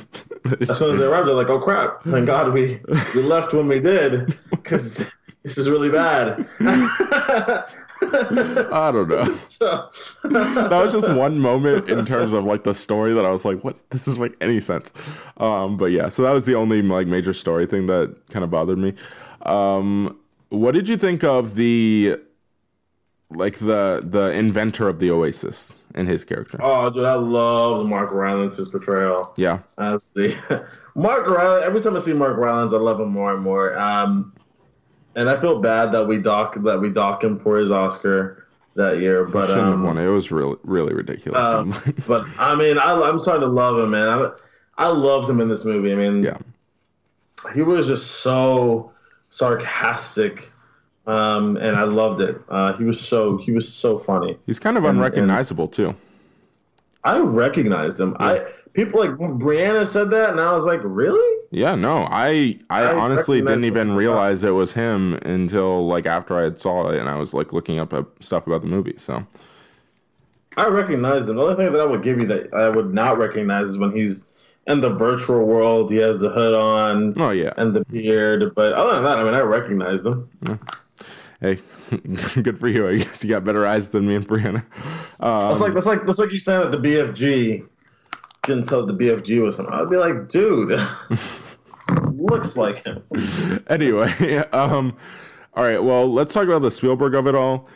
[0.68, 2.02] as soon as they arrived, they're like, "Oh crap!
[2.04, 2.80] Thank God we
[3.14, 6.46] we left when we did, because this is really bad."
[8.72, 9.24] I don't know.
[9.30, 9.88] so,
[10.24, 13.62] that was just one moment in terms of like the story that I was like,
[13.62, 13.78] what?
[13.90, 14.92] This doesn't make any sense.
[15.36, 18.50] Um, but yeah, so that was the only like major story thing that kind of
[18.50, 18.94] bothered me.
[19.42, 22.18] Um, what did you think of the
[23.30, 26.58] like the the inventor of the Oasis and his character?
[26.62, 29.32] oh, dude, I love Mark Rylance's portrayal.
[29.36, 31.64] Yeah, as the Mark Rylance.
[31.64, 33.78] Every time I see Mark Rylance, I love him more and more.
[33.78, 34.32] Um,
[35.20, 39.00] and I feel bad that we dock that we dock him for his Oscar that
[39.00, 40.06] year, but shouldn't have um, won it.
[40.06, 41.44] It was really really ridiculous.
[41.44, 41.74] um,
[42.08, 44.08] but I mean, I, I'm starting to love him, man.
[44.08, 44.30] I,
[44.78, 45.92] I loved him in this movie.
[45.92, 46.38] I mean, yeah,
[47.52, 48.92] he was just so
[49.28, 50.50] sarcastic,
[51.06, 52.40] um, and I loved it.
[52.48, 54.38] Uh, he was so he was so funny.
[54.46, 55.94] he's kind of and- unrecognizable too.
[57.04, 58.16] I recognized him.
[58.20, 61.38] I people like Brianna said that, and I was like, really?
[61.50, 66.38] Yeah, no, I I, I honestly didn't even realize it was him until like after
[66.38, 68.94] I had saw it and I was like looking up uh, stuff about the movie.
[68.98, 69.26] So
[70.56, 71.36] I recognized him.
[71.36, 73.90] The only thing that I would give you that I would not recognize is when
[73.92, 74.26] he's
[74.66, 75.90] in the virtual world.
[75.90, 78.54] He has the hood on oh yeah, and the beard.
[78.54, 80.28] But other than that, I mean, I recognized him.
[81.40, 81.58] hey,
[82.42, 82.88] good for you.
[82.88, 84.64] I guess you got better eyes than me and Brianna.
[85.18, 87.66] Um, That's like that's like that's like you saying that the BFG
[88.42, 89.68] couldn't tell the BFG was him.
[89.70, 90.78] I'd be like, dude,
[92.12, 93.02] looks like him.
[93.68, 94.96] anyway, um,
[95.54, 95.82] all right.
[95.82, 97.68] Well, let's talk about the Spielberg of it all.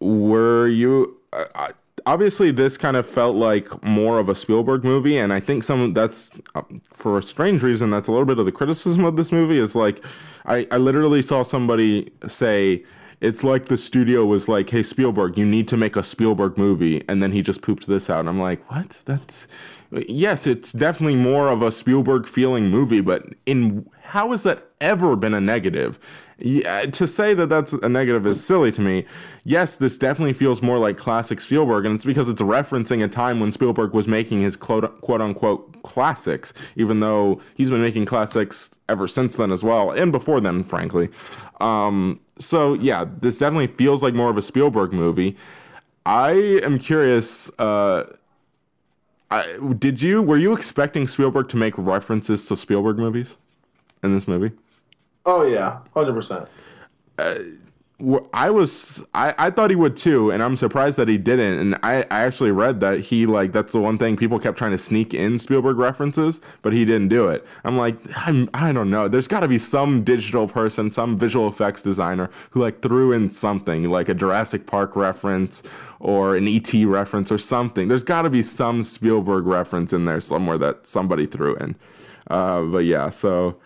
[0.00, 1.72] Were you uh,
[2.06, 5.92] obviously this kind of felt like more of a Spielberg movie, and I think some
[5.94, 7.90] that's uh, for a strange reason.
[7.90, 9.58] That's a little bit of the criticism of this movie.
[9.58, 10.04] Is like
[10.46, 12.84] I, I literally saw somebody say.
[13.20, 17.04] It's like the studio was like, "Hey Spielberg, you need to make a Spielberg movie,"
[17.08, 18.20] and then he just pooped this out.
[18.20, 19.02] And I'm like, "What?
[19.04, 19.46] That's
[19.90, 25.16] yes, it's definitely more of a Spielberg feeling movie, but in how has that ever
[25.16, 25.98] been a negative?
[26.38, 29.04] Yeah, to say that that's a negative is silly to me.
[29.44, 33.40] Yes, this definitely feels more like classic Spielberg, and it's because it's referencing a time
[33.40, 38.70] when Spielberg was making his quote, quote unquote classics, even though he's been making classics
[38.88, 41.10] ever since then as well, and before then, frankly.
[41.60, 45.36] Um, so yeah, this definitely feels like more of a Spielberg movie.
[46.06, 47.50] I am curious.
[47.58, 48.04] Uh,
[49.30, 53.36] I, did you were you expecting Spielberg to make references to Spielberg movies
[54.02, 54.52] in this movie?
[55.26, 56.48] Oh yeah, hundred percent.
[58.32, 61.58] I was I, I thought he would too, and I'm surprised that he didn't.
[61.58, 64.70] And I, I actually read that he like that's the one thing people kept trying
[64.70, 67.46] to sneak in Spielberg references, but he didn't do it.
[67.64, 69.08] I'm like I'm, I don't know.
[69.08, 73.28] There's got to be some digital person, some visual effects designer who like threw in
[73.28, 75.62] something like a Jurassic Park reference
[75.98, 77.88] or an ET reference or something.
[77.88, 81.76] There's got to be some Spielberg reference in there somewhere that somebody threw in.
[82.30, 83.56] Uh, but yeah, so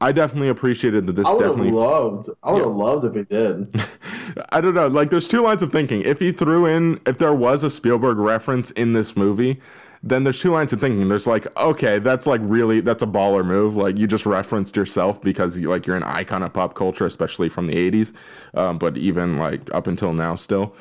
[0.00, 2.28] I definitely appreciated that this I would have definitely loved.
[2.42, 3.68] I would have loved if he did.
[4.50, 4.88] I don't know.
[4.88, 6.02] Like, there's two lines of thinking.
[6.02, 9.60] If he threw in, if there was a Spielberg reference in this movie,
[10.02, 11.08] then there's two lines of thinking.
[11.08, 13.76] There's like, okay, that's like really, that's a baller move.
[13.76, 17.48] Like, you just referenced yourself because you, like you're an icon of pop culture, especially
[17.48, 18.12] from the 80s,
[18.54, 20.74] um, but even like up until now still.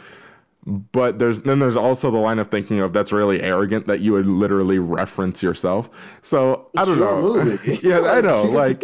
[0.66, 4.14] But there's then there's also the line of thinking of that's really arrogant that you
[4.14, 5.90] would literally reference yourself.
[6.22, 7.58] So I don't know.
[7.84, 8.44] yeah, I know.
[8.44, 8.82] Like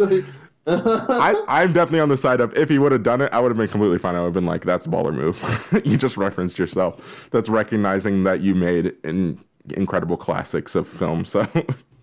[0.66, 3.50] I, I'm definitely on the side of if he would have done it, I would
[3.50, 4.14] have been completely fine.
[4.14, 5.82] I would have been like, that's a baller move.
[5.84, 7.28] you just referenced yourself.
[7.32, 11.24] That's recognizing that you made in, incredible classics of film.
[11.24, 11.44] So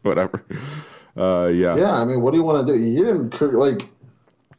[0.01, 0.43] whatever.
[1.15, 1.75] Uh, yeah.
[1.75, 2.79] yeah, I mean, what do you want to do?
[2.79, 3.89] You didn't like.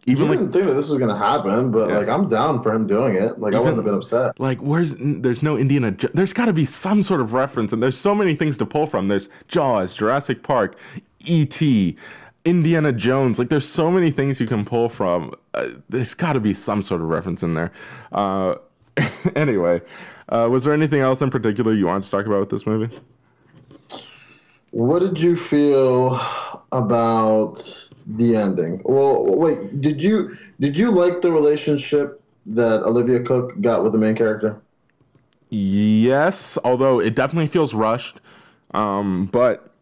[0.09, 1.99] Even you like, didn't think that this was gonna happen, but Yeah.
[1.99, 3.39] like, I'm down for him doing it.
[3.39, 4.39] Like, I wouldn't have been upset.
[4.41, 5.95] like, where's there's no Indiana?
[6.15, 8.87] There's got to be some sort of reference, and there's so many things to pull
[8.87, 9.09] from.
[9.09, 10.77] There's Jaws, Jurassic Park,
[11.25, 11.97] E.T.,
[12.45, 13.39] Indiana Jones.
[13.39, 15.33] Like, there's so many things you can pull from.
[15.55, 17.73] Uh, there's got to be some sort of reference in there.
[18.13, 18.55] Uh,
[19.37, 19.81] anyway,
[20.31, 22.99] uh, was there anything else in particular you wanted to talk about with this movie?
[24.71, 26.21] What did you feel
[26.73, 27.57] about
[28.07, 28.83] the ending?
[28.85, 33.99] Well, wait, did you did you like the relationship that Olivia Cooke got with the
[33.99, 34.61] main character?
[35.51, 38.21] Yes, although it definitely feels rushed.
[38.75, 39.73] Um, but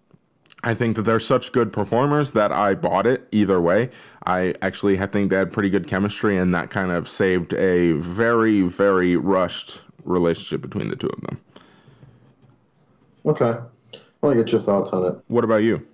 [0.62, 3.90] I think that they're such good performers that I bought it either way.
[4.24, 7.92] I actually I think they had pretty good chemistry, and that kind of saved a
[7.92, 11.40] very, very rushed relationship between the two of them.
[13.24, 13.58] Okay,
[14.26, 15.14] want to get your thoughts on it.
[15.28, 15.86] What about you?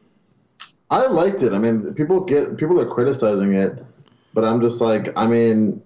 [0.90, 1.52] I liked it.
[1.52, 3.82] I mean, people get people are criticizing it,
[4.34, 5.82] but I'm just like, I mean,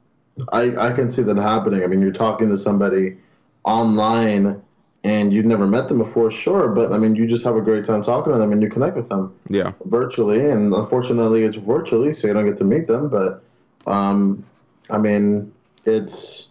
[0.53, 1.83] I I can see that happening.
[1.85, 3.17] I mean, you're talking to somebody
[3.65, 4.63] online
[5.05, 7.85] and you've never met them before, sure, but I mean, you just have a great
[7.85, 9.71] time talking to them and you connect with them Yeah.
[9.85, 13.09] virtually, and unfortunately, it's virtually, so you don't get to meet them.
[13.09, 13.43] But
[13.87, 14.45] um,
[14.91, 15.53] I mean,
[15.85, 16.51] it's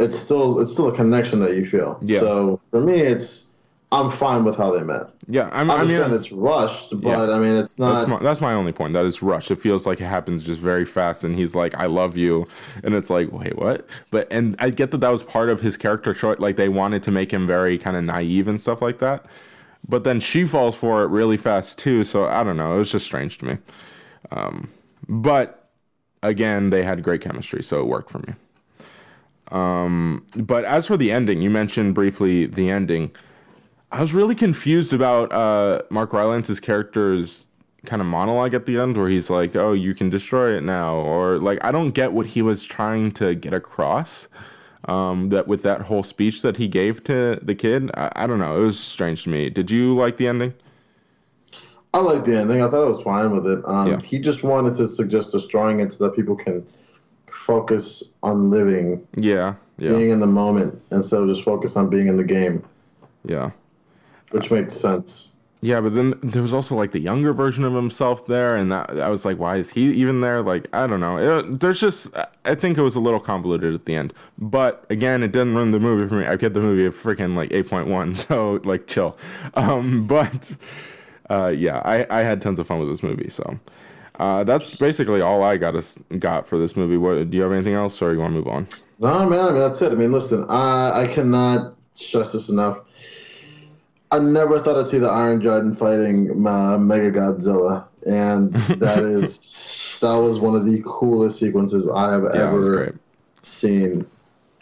[0.00, 1.98] it's still it's still a connection that you feel.
[2.02, 2.18] Yeah.
[2.20, 3.52] So for me, it's
[3.92, 5.06] I'm fine with how they met.
[5.28, 5.48] Yeah.
[5.52, 7.30] I'm, I I mean, it's rushed, but Yeah.
[7.30, 8.08] I mean, it's That's not.
[8.08, 8.92] my, that's my only point.
[8.92, 9.50] That is rushed.
[9.52, 12.46] It feels like it happens just very fast, and he's like, "I love you,"
[12.82, 15.76] and it's like, "Wait, what?" But and I get that that was part of his
[15.76, 16.40] character choice.
[16.40, 19.26] Like they wanted to make him very kind of naive and stuff like that.
[19.86, 22.04] But then she falls for it really fast too.
[22.04, 22.74] So I don't know.
[22.74, 23.58] It was just strange to me.
[24.32, 24.68] Um,
[25.08, 25.68] but
[26.22, 28.34] again, they had great chemistry, so it worked for me.
[29.50, 33.10] Um, but as for the ending, you mentioned briefly the ending.
[33.94, 37.46] I was really confused about uh, Mark Rylance's character's
[37.86, 40.96] kind of monologue at the end, where he's like, "Oh, you can destroy it now,"
[40.96, 44.26] or like, I don't get what he was trying to get across.
[44.86, 48.40] Um, that with that whole speech that he gave to the kid, I, I don't
[48.40, 48.60] know.
[48.60, 49.48] It was strange to me.
[49.48, 50.54] Did you like the ending?
[51.94, 52.62] I liked the ending.
[52.62, 53.64] I thought I was fine with it.
[53.64, 54.00] Um, Yeah.
[54.00, 56.66] He just wanted to suggest destroying it so that people can
[57.30, 62.08] focus on living, Yeah, yeah, being in the moment, instead of just focus on being
[62.08, 62.64] in the game,
[63.24, 63.52] yeah.
[64.34, 65.34] Which makes sense.
[65.60, 69.00] Yeah, but then there was also like the younger version of himself there, and that
[69.00, 70.42] I was like, why is he even there?
[70.42, 71.16] Like, I don't know.
[71.16, 72.08] It, there's just,
[72.44, 74.12] I think it was a little convoluted at the end.
[74.36, 76.26] But again, it didn't ruin the movie for me.
[76.26, 79.16] I get the movie a freaking like 8.1, so like chill.
[79.54, 80.54] Um, but
[81.30, 83.30] uh, yeah, I, I had tons of fun with this movie.
[83.30, 83.58] So
[84.18, 86.98] uh, that's basically all I got us got for this movie.
[86.98, 88.66] What do you have anything else, or you want to move on?
[88.98, 89.40] No, man.
[89.40, 89.92] I mean, that's it.
[89.92, 92.80] I mean, listen, I, I cannot stress this enough.
[94.14, 100.14] I never thought I'd see the Iron Giant fighting uh, Mechagodzilla, and that is that
[100.14, 102.94] was one of the coolest sequences I have Yeah, ever
[103.40, 104.06] seen.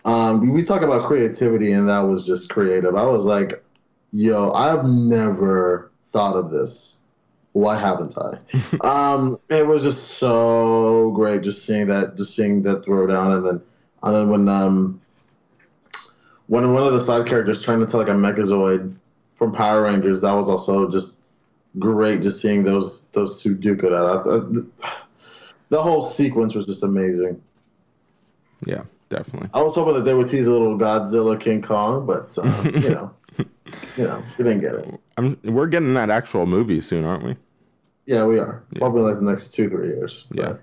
[0.07, 2.95] Um, we- talk about creativity, and that was just creative.
[2.95, 3.63] I was like,
[4.11, 7.01] "Yo, I've never thought of this.
[7.53, 8.39] Why haven't I?"
[9.15, 13.45] um, it was just so great, just seeing that, just seeing that throw down, and
[13.47, 13.61] then,
[14.03, 14.99] and then when um,
[16.47, 18.97] when one of the side characters turned into like a Megazord
[19.43, 21.19] from Power Rangers, that was also just
[21.81, 22.23] great.
[22.23, 24.25] Just seeing those those two duke it out.
[25.69, 27.43] The whole sequence was just amazing.
[28.65, 29.49] Yeah, definitely.
[29.53, 32.91] I was hoping that they would tease a little Godzilla King Kong, but um, you
[32.91, 33.11] know,
[33.97, 35.01] you know, we didn't get it.
[35.17, 37.35] I'm, we're getting that actual movie soon, aren't we?
[38.07, 40.29] Yeah, we are probably like the next two three years.
[40.33, 40.53] Yeah.
[40.53, 40.63] But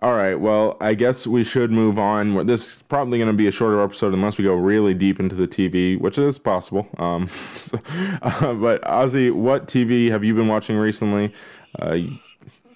[0.00, 0.36] All right.
[0.36, 2.46] Well, I guess we should move on.
[2.46, 5.34] This is probably going to be a shorter episode unless we go really deep into
[5.34, 6.86] the TV, which is possible.
[6.98, 7.80] Um, so,
[8.22, 11.32] uh, but Ozzy, what TV have you been watching recently?
[11.80, 11.98] Uh,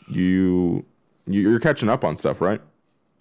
[0.08, 0.84] you
[1.26, 2.60] you're catching up on stuff, right?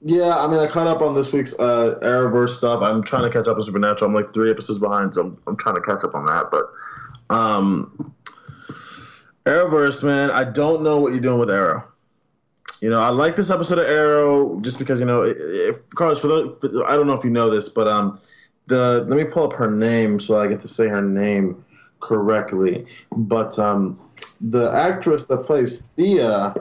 [0.03, 2.81] Yeah, I mean, I caught up on this week's uh, Arrowverse stuff.
[2.81, 4.09] I'm trying to catch up on Supernatural.
[4.09, 6.49] I'm like three episodes behind, so I'm, I'm trying to catch up on that.
[6.49, 6.65] But
[7.29, 8.15] um,
[9.45, 11.90] Arrowverse, man, I don't know what you're doing with Arrow.
[12.81, 16.27] You know, I like this episode of Arrow just because you know, if Carlos, for
[16.27, 18.19] the, I don't know if you know this, but um,
[18.65, 21.63] the let me pull up her name so I get to say her name
[21.99, 22.87] correctly.
[23.15, 23.99] But um,
[24.41, 26.55] the actress that plays Thea,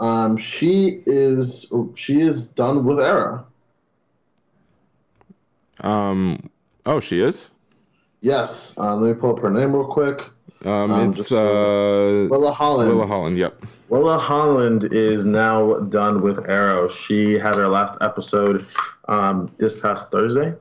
[0.00, 3.46] um, she is she is done with Arrow.
[5.80, 6.50] Um.
[6.84, 7.50] Oh, she is.
[8.20, 8.76] Yes.
[8.76, 10.28] Uh, let me pull up her name real quick.
[10.64, 10.90] Um.
[10.90, 12.26] Um, it's uh.
[12.30, 12.90] Willa Holland.
[12.90, 13.38] Willa Holland.
[13.38, 13.64] Yep.
[13.88, 16.88] Willa Holland is now done with Arrow.
[16.88, 18.66] She had her last episode
[19.08, 20.54] um, this past Thursday,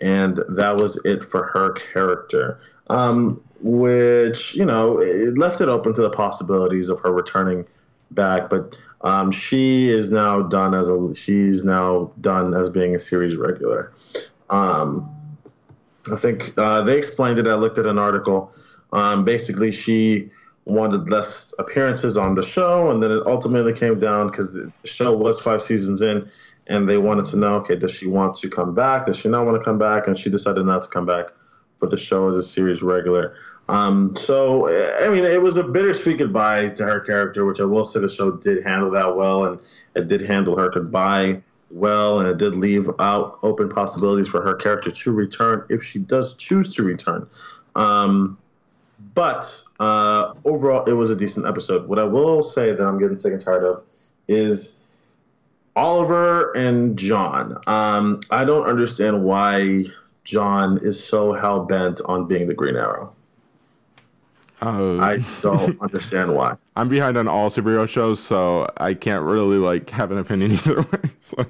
[0.00, 2.58] and that was it for her character.
[2.88, 7.64] Um, which you know it left it open to the possibilities of her returning
[8.10, 12.98] back, but um, she is now done as a she's now done as being a
[12.98, 13.92] series regular.
[14.50, 15.10] Um,
[16.12, 17.46] I think uh, they explained it.
[17.46, 18.52] I looked at an article.
[18.94, 20.30] Um, basically, she
[20.64, 25.12] wanted less appearances on the show, and then it ultimately came down because the show
[25.12, 26.30] was five seasons in,
[26.68, 29.06] and they wanted to know, okay, does she want to come back?
[29.06, 30.06] Does she not want to come back?
[30.06, 31.26] And she decided not to come back
[31.78, 33.36] for the show as a series regular.
[33.68, 34.68] Um, so,
[35.02, 38.08] I mean, it was a bittersweet goodbye to her character, which I will say the
[38.08, 39.58] show did handle that well, and
[39.94, 44.54] it did handle her goodbye well, and it did leave out open possibilities for her
[44.54, 47.26] character to return if she does choose to return.
[47.74, 48.38] Um,
[49.14, 51.88] but uh, overall, it was a decent episode.
[51.88, 53.82] What I will say that I'm getting sick and tired of
[54.28, 54.80] is
[55.76, 57.58] Oliver and John.
[57.66, 59.84] Um, I don't understand why
[60.24, 63.14] John is so hell bent on being the Green Arrow.
[64.62, 66.56] Uh, I don't understand why.
[66.76, 70.80] I'm behind on all superhero shows, so I can't really like have an opinion either
[70.80, 70.98] way.
[71.18, 71.46] So.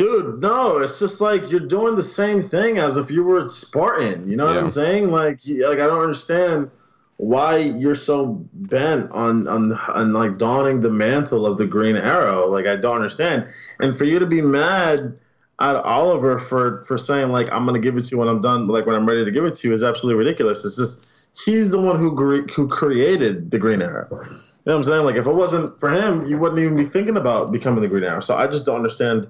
[0.00, 3.48] Dude, no, it's just like you're doing the same thing as if you were a
[3.50, 4.30] Spartan.
[4.30, 5.10] You know what I'm saying?
[5.10, 6.70] Like, like I don't understand
[7.18, 12.50] why you're so bent on on on like donning the mantle of the Green Arrow.
[12.50, 13.46] Like, I don't understand.
[13.80, 15.18] And for you to be mad
[15.58, 18.68] at Oliver for for saying like I'm gonna give it to you when I'm done,
[18.68, 20.64] like when I'm ready to give it to you, is absolutely ridiculous.
[20.64, 21.10] It's just
[21.44, 24.08] he's the one who gre- who created the Green Arrow.
[24.10, 24.18] You
[24.64, 25.04] know what I'm saying?
[25.04, 28.04] Like, if it wasn't for him, you wouldn't even be thinking about becoming the Green
[28.04, 28.20] Arrow.
[28.20, 29.26] So I just don't understand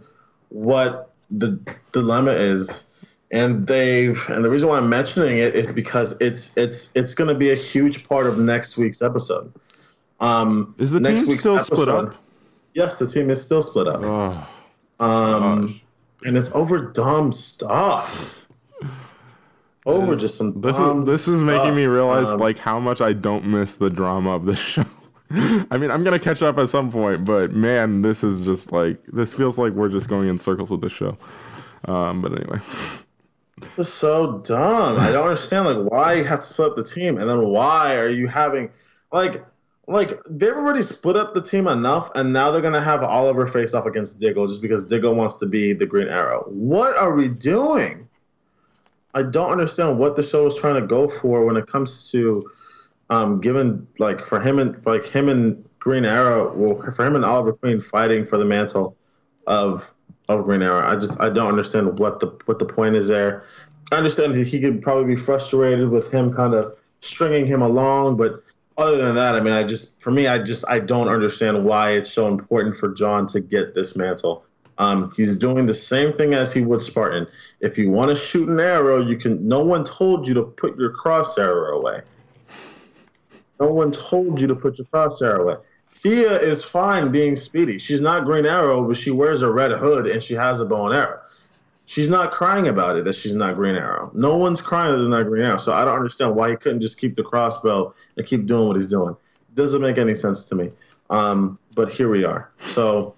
[0.50, 1.58] what the
[1.92, 2.88] dilemma is
[3.32, 7.28] and they've and the reason why i'm mentioning it is because it's it's it's going
[7.28, 9.52] to be a huge part of next week's episode
[10.20, 12.14] um Is the next team still split up?
[12.74, 14.48] yes the team is still split up Oh,
[15.04, 15.82] um gosh.
[16.24, 18.36] and it's over dumb stuff
[19.86, 23.00] over just some This dumb is this is making me realize Um, like how much
[23.00, 24.84] I don't miss the drama of this show.
[25.70, 29.00] I mean, I'm gonna catch up at some point, but man, this is just like
[29.06, 31.16] this feels like we're just going in circles with this show.
[31.84, 32.58] Um, but anyway,
[33.76, 34.98] It's so dumb.
[34.98, 37.96] I don't understand like why you have to split up the team, and then why
[37.96, 38.70] are you having
[39.12, 39.44] like
[39.86, 43.74] like they've already split up the team enough, and now they're gonna have Oliver face
[43.74, 46.44] off against Diggle just because Diggle wants to be the Green Arrow.
[46.48, 48.08] What are we doing?
[49.14, 52.50] I don't understand what the show is trying to go for when it comes to
[53.10, 57.24] um giving like for him and like him and Green Arrow, well, for him and
[57.24, 58.96] Oliver Queen fighting for the mantle
[59.46, 59.90] of
[60.28, 60.86] of Green Arrow.
[60.86, 63.44] I just I don't understand what the what the point is there.
[63.92, 68.16] I understand that he could probably be frustrated with him kind of stringing him along,
[68.16, 68.44] but
[68.78, 71.90] other than that, I mean, I just for me, I just I don't understand why
[71.92, 74.44] it's so important for John to get this mantle.
[74.78, 77.26] Um, he's doing the same thing as he would Spartan.
[77.60, 79.46] If you want to shoot an arrow, you can.
[79.46, 82.00] No one told you to put your cross arrow away.
[83.60, 85.56] No one told you to put your cross arrow away.
[85.94, 87.78] Thea is fine being speedy.
[87.78, 90.86] She's not Green Arrow, but she wears a red hood and she has a bow
[90.86, 91.20] and arrow.
[91.84, 94.10] She's not crying about it that she's not Green Arrow.
[94.14, 95.58] No one's crying that they're not Green Arrow.
[95.58, 98.76] So I don't understand why he couldn't just keep the crossbow and keep doing what
[98.76, 99.14] he's doing.
[99.54, 100.70] Doesn't make any sense to me.
[101.10, 102.50] Um, but here we are.
[102.60, 103.14] So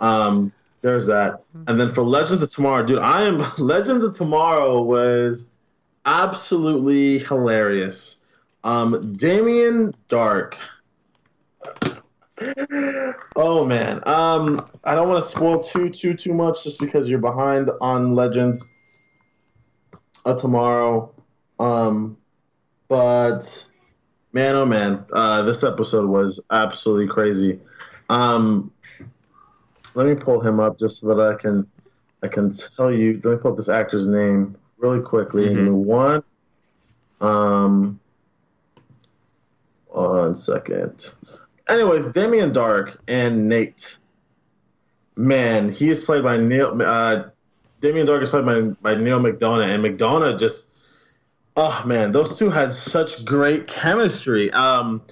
[0.00, 1.42] um, there's that.
[1.66, 5.50] And then for Legends of Tomorrow, dude, I am Legends of Tomorrow was
[6.06, 8.20] absolutely hilarious.
[8.66, 10.58] Um, Damien Dark.
[13.36, 17.20] Oh man, um, I don't want to spoil too too too much just because you're
[17.20, 18.68] behind on Legends
[20.24, 21.14] of Tomorrow.
[21.60, 22.16] Um,
[22.88, 23.68] but
[24.32, 27.60] man, oh man, uh, this episode was absolutely crazy.
[28.08, 28.72] Um,
[29.94, 31.68] let me pull him up just so that I can
[32.24, 33.20] I can tell you.
[33.22, 35.54] Let me pull up this actor's name really quickly.
[35.54, 36.24] Me one.
[37.20, 38.00] Um,
[40.02, 41.12] one second.
[41.68, 43.98] Anyways, Damien Dark and Nate.
[45.16, 46.80] Man, he is played by Neil.
[46.80, 47.24] Uh,
[47.80, 50.70] Damien Dark is played by, by Neil McDonough, and McDonough just.
[51.58, 54.50] Oh man, those two had such great chemistry.
[54.52, 55.02] Um,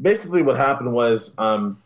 [0.00, 1.76] basically, what happened was um,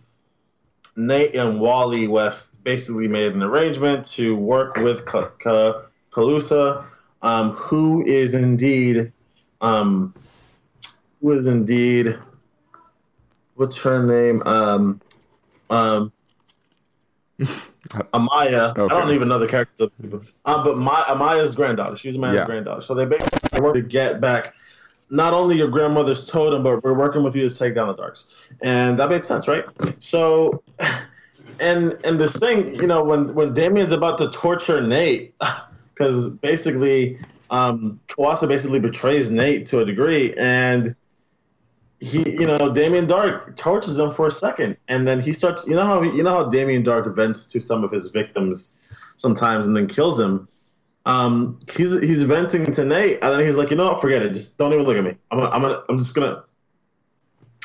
[0.96, 5.82] Nate and Wally West basically made an arrangement to work with Ka- Ka-
[6.12, 6.84] Kuasa,
[7.22, 9.12] um, who is indeed,
[9.60, 10.14] um,
[11.20, 12.16] who is indeed,
[13.56, 14.42] what's her name?
[14.46, 15.00] Um,
[15.70, 16.12] um,
[18.14, 18.70] Amaya.
[18.70, 20.20] I don't even know the characters of people.
[20.44, 21.96] Um, but my Amaya's granddaughter.
[21.96, 22.46] She's Amaya's Yeah.
[22.46, 22.80] granddaughter.
[22.80, 24.54] So they basically work to get back
[25.10, 28.50] not only your grandmother's totem, but we're working with you to take down the darks.
[28.62, 29.64] And that made sense, right?
[29.98, 30.62] So
[31.60, 35.34] and and this thing, you know, when when Damien's about to torture Nate,
[35.94, 37.18] because basically
[37.50, 40.96] um Kuasa basically betrays Nate to a degree, and
[42.00, 45.66] he, you know, Damien Dark tortures him for a second, and then he starts.
[45.66, 48.76] You know how you know how Damien Dark vents to some of his victims
[49.16, 50.48] sometimes, and then kills him.
[51.06, 54.34] Um, he's he's venting to Nate, and then he's like, you know what, forget it.
[54.34, 55.14] Just don't even look at me.
[55.30, 56.42] I'm gonna, I'm gonna, I'm just gonna.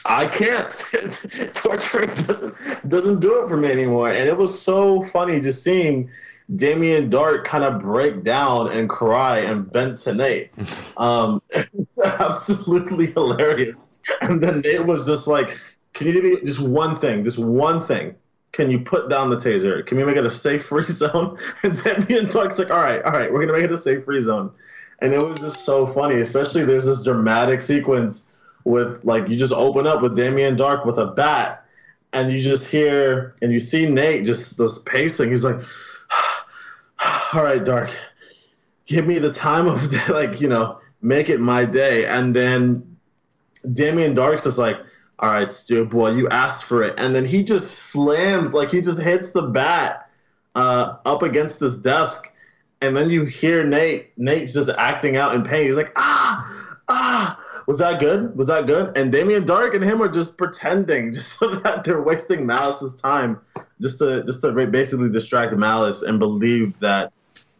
[0.05, 0.69] I can't.
[1.53, 2.55] Torturing doesn't
[2.88, 6.09] doesn't do it for me anymore, and it was so funny just seeing
[6.55, 10.51] Damien Dark kind of break down and cry and bend to Nate.
[10.97, 13.91] Um, it's absolutely hilarious.
[14.22, 15.58] And then Nate was just like,
[15.93, 17.24] "Can you do me just one thing?
[17.24, 18.16] Just one thing?
[18.52, 19.86] Can you put down the taser?
[19.86, 23.12] Can we make it a safe free zone?" And Damien Dark's like, "All right, all
[23.12, 24.52] right, we're gonna make it a safe free zone."
[24.99, 28.30] And it was just so funny, especially there's this dramatic sequence
[28.64, 31.66] with like you just open up with Damien Dark with a bat,
[32.14, 35.30] and you just hear and you see Nate just this pacing.
[35.30, 35.60] He's like,
[37.34, 37.91] "All right, Dark,
[38.86, 42.91] give me the time of day, like you know, make it my day." And then
[43.62, 44.78] Damien Dark's just like,
[45.20, 48.82] "All right, Stu boy, you asked for it," and then he just slams like he
[48.82, 50.09] just hits the bat
[50.55, 52.32] uh, up against this desk,
[52.82, 54.18] and then you hear Nate.
[54.18, 55.68] Nate's just acting out in pain.
[55.68, 57.39] He's like, ah, ah.
[57.68, 58.36] Was that good?
[58.36, 58.97] Was that good?
[58.97, 63.39] And Damien Dark and him are just pretending, just so that they're wasting Mallus's time,
[63.80, 67.14] just to just to basically distract Malice and believe that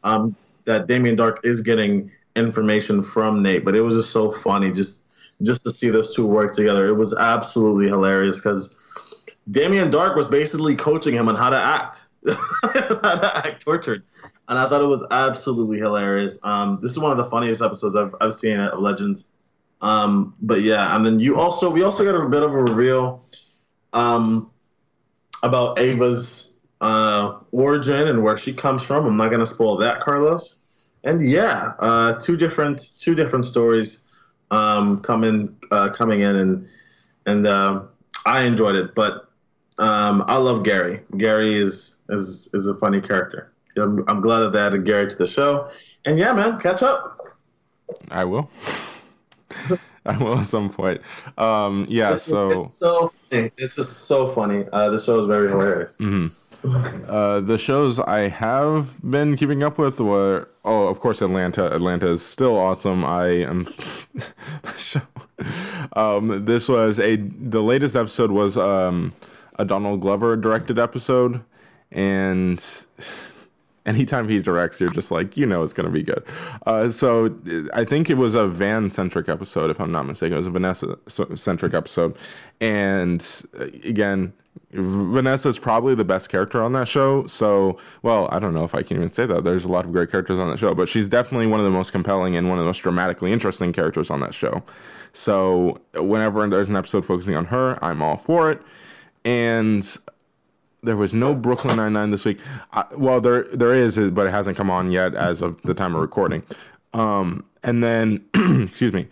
[0.04, 0.36] um,
[0.66, 3.64] that Damien Dark is getting information from Nate.
[3.64, 5.06] But it was just so funny, just
[5.44, 6.88] just to see those two work together.
[6.88, 8.76] It was absolutely hilarious because
[9.50, 14.04] Damien Dark was basically coaching him on how to act, how to act tortured,
[14.48, 16.40] and I thought it was absolutely hilarious.
[16.44, 19.30] Um, this is one of the funniest episodes I've I've seen of Legends.
[19.82, 23.26] Um, but yeah, and then you also we also got a bit of a reveal
[23.94, 24.52] um,
[25.42, 29.06] about Ava's uh, origin and where she comes from.
[29.06, 30.60] I'm not gonna spoil that, Carlos.
[31.04, 34.04] And yeah, uh, two different two different stories
[34.52, 36.68] um, coming uh, coming in, and
[37.26, 37.84] and uh,
[38.26, 38.94] I enjoyed it.
[38.94, 39.30] But
[39.80, 41.02] um, I love Gary.
[41.18, 43.52] Gary is is is a funny character.
[43.78, 45.70] I'm, I'm glad that they added Gary to the show.
[46.06, 47.38] And yeah, man, catch up.
[48.10, 48.50] I will.
[50.06, 51.02] I will at some point.
[51.38, 53.52] Um, yeah, It's, so it's so funny.
[53.58, 54.66] It's just so funny.
[54.74, 55.98] Uh, the show is very hilarious.
[56.64, 61.74] Uh, the shows I have been keeping up with were oh, of course, Atlanta.
[61.74, 63.04] Atlanta is still awesome.
[63.04, 63.68] I am.
[65.94, 69.14] Um, this was a the latest episode was um,
[69.58, 71.42] a Donald Glover directed episode,
[71.92, 72.64] and
[73.86, 76.24] anytime he directs, you're just like, you know, it's going to be good.
[76.66, 77.36] Uh, so
[77.74, 80.34] I think it was a Van centric episode, if I'm not mistaken.
[80.34, 80.98] It was a Vanessa
[81.36, 82.16] centric episode.
[82.60, 83.26] And
[83.60, 84.34] uh, again,
[84.74, 87.26] Vanessa is probably the best character on that show.
[87.28, 89.44] So, well, I don't know if I can even say that.
[89.44, 91.72] There's a lot of great characters on that show, but she's definitely one of the
[91.72, 94.64] most compelling and one of the most dramatically interesting characters on that show.
[95.14, 98.62] So, whenever there's an episode focusing on her, I'm all for it.
[99.26, 99.86] And
[100.84, 102.40] there was no Brooklyn Nine Nine this week.
[102.72, 105.96] I, well, there there is, but it hasn't come on yet as of the time
[105.96, 106.44] of recording.
[106.94, 109.08] Um, and then, excuse me,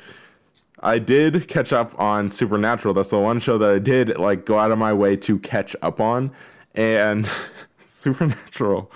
[0.82, 2.94] I did catch up on Supernatural.
[2.94, 5.76] That's the one show that I did like go out of my way to catch
[5.82, 6.32] up on,
[6.76, 7.30] and
[7.88, 8.92] Supernatural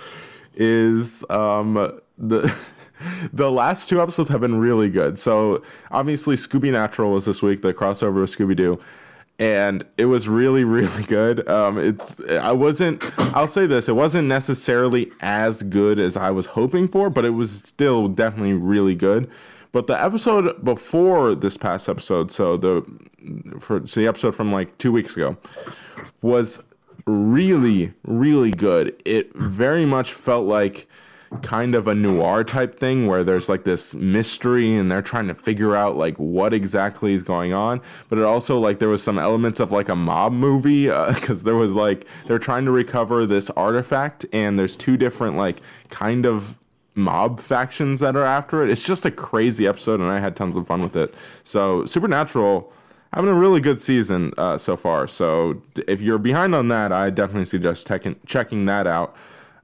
[0.55, 2.53] is um the.
[3.33, 5.17] The last two episodes have been really good.
[5.17, 5.61] So
[5.91, 8.79] obviously, Scooby Natural was this week, the crossover with Scooby Doo
[9.39, 13.03] and it was really really good um it's i wasn't
[13.35, 17.31] i'll say this it wasn't necessarily as good as i was hoping for but it
[17.31, 19.29] was still definitely really good
[19.73, 22.85] but the episode before this past episode so the
[23.59, 25.35] for so the episode from like two weeks ago
[26.21, 26.63] was
[27.05, 28.95] really really good.
[29.05, 30.87] It very much felt like
[31.41, 35.33] kind of a noir type thing where there's like this mystery and they're trying to
[35.33, 37.81] figure out like what exactly is going on.
[38.09, 41.43] But it also like there was some elements of like a mob movie uh, because
[41.43, 45.57] there was like they're trying to recover this artifact and there's two different like
[45.89, 46.57] kind of
[46.95, 50.55] mob factions that are after it it's just a crazy episode and i had tons
[50.57, 51.13] of fun with it
[51.43, 52.71] so supernatural
[53.13, 57.09] having a really good season uh, so far so if you're behind on that i
[57.09, 59.15] definitely suggest checking checking that out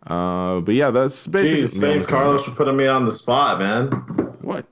[0.08, 1.64] uh, but yeah, that's basically.
[1.64, 3.88] Jeez, thanks, Carlos, for putting me on the spot, man.
[4.42, 4.66] What?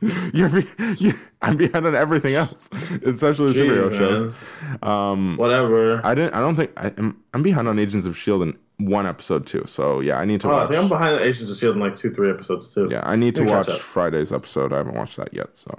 [0.32, 0.66] you're, be-
[0.98, 2.70] you I'm behind on everything else,
[3.04, 4.34] especially the Jeez, superhero shows.
[4.82, 6.00] Um, Whatever.
[6.04, 6.34] I didn't.
[6.34, 7.20] I don't think I, I'm.
[7.34, 9.64] I'm behind on Agents of Shield in one episode too.
[9.66, 11.96] So yeah, I need to Oh, I think I'm behind Agents of Shield in like
[11.96, 12.88] two, three episodes too.
[12.90, 13.80] yeah, I need to Let me catch watch.
[13.80, 14.72] Friday's episode.
[14.72, 15.56] I haven't watched that yet.
[15.56, 15.78] So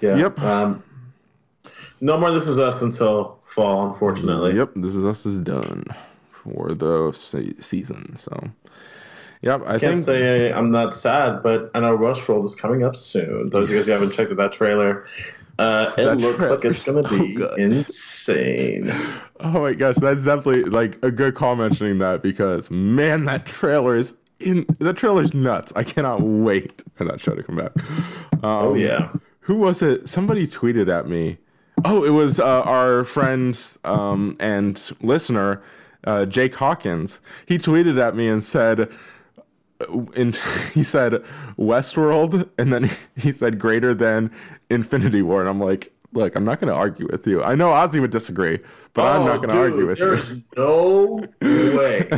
[0.00, 0.16] Yeah.
[0.16, 0.40] Yep.
[0.40, 0.82] Um,
[2.00, 4.56] no more This Is Us until fall, unfortunately.
[4.56, 5.84] yep, this is us is done
[6.30, 8.16] for the se- season.
[8.16, 8.50] So
[9.42, 12.96] yep, I Can't think say I'm not sad, but I know Westworld is coming up
[12.96, 13.50] soon.
[13.50, 15.06] Those of you guys who haven't checked out that trailer,
[15.62, 17.58] uh, it That looks like it's gonna so be good.
[17.58, 18.92] insane.
[19.44, 23.96] Oh my gosh, that's definitely like a good call mentioning that because man, that trailer
[23.96, 25.72] is in that trailer's nuts.
[25.74, 27.72] I cannot wait for that show to come back.
[28.34, 29.10] Um, Oh, yeah.
[29.40, 30.08] Who was it?
[30.08, 31.38] Somebody tweeted at me.
[31.84, 35.60] Oh, it was uh, our friend um, and listener,
[36.04, 37.20] uh, Jake Hawkins.
[37.46, 38.88] He tweeted at me and said,
[40.16, 40.34] and
[40.74, 41.22] he said
[41.58, 44.30] Westworld, and then he said greater than
[44.70, 47.42] Infinity War, and I'm like, look, I'm not going to argue with you.
[47.42, 48.58] I know Ozzy would disagree,
[48.94, 50.06] but I'm not going to Oh, argue with you.
[50.06, 52.08] There's no way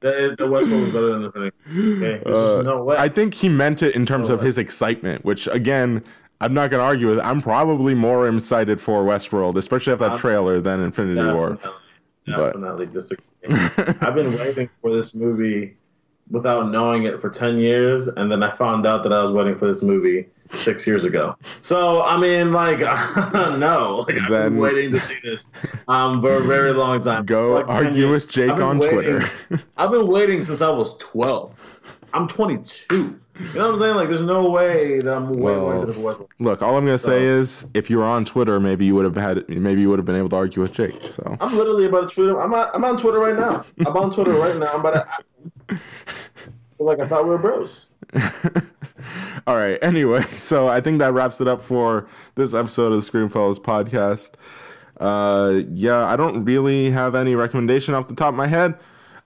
[0.00, 1.50] the Westworld was better than the thing.
[1.68, 2.22] Okay?
[2.24, 2.96] There's Uh, no way.
[2.96, 4.46] I think he meant it in terms No of way.
[4.46, 6.02] his excitement, which again,
[6.40, 7.20] I'm not going to argue with.
[7.20, 11.58] I'm probably more excited for Westworld, especially after that I'm- trailer than Infinity War.
[12.26, 13.24] Definitely, definitely disagree.
[14.00, 15.76] I've been waiting for this movie
[16.30, 19.56] without knowing it for 10 years, and then I found out that I was waiting
[19.56, 21.36] for this movie six years ago.
[21.60, 22.80] So I mean, like,
[23.58, 25.52] no, like I've Then- been waiting to see this
[25.88, 27.24] um, for a very long time.
[27.24, 29.30] Go like argue with Jake on waiting- Twitter.
[29.76, 31.98] I've been waiting since I was 12.
[32.12, 33.16] I'm 22.
[33.40, 33.96] You know what I'm saying?
[33.96, 36.28] Like, there's no way that I'm way more Well, Westworld.
[36.40, 39.16] Look, all I'm gonna say is, if you were on Twitter, maybe you would have
[39.16, 41.02] had, maybe you would have been able to argue with Jake.
[41.06, 42.38] So I'm literally about to Twitter.
[42.38, 43.64] I'm on, I'm on Twitter right now.
[43.86, 44.72] I'm on Twitter right now.
[44.74, 45.06] I'm about to.
[46.78, 47.92] Like I thought we were bros.
[49.46, 49.78] All right.
[49.82, 54.32] Anyway, so I think that wraps it up for this episode of the Screenfellows podcast.
[54.98, 58.74] Uh, yeah, I don't really have any recommendation off the top of my head.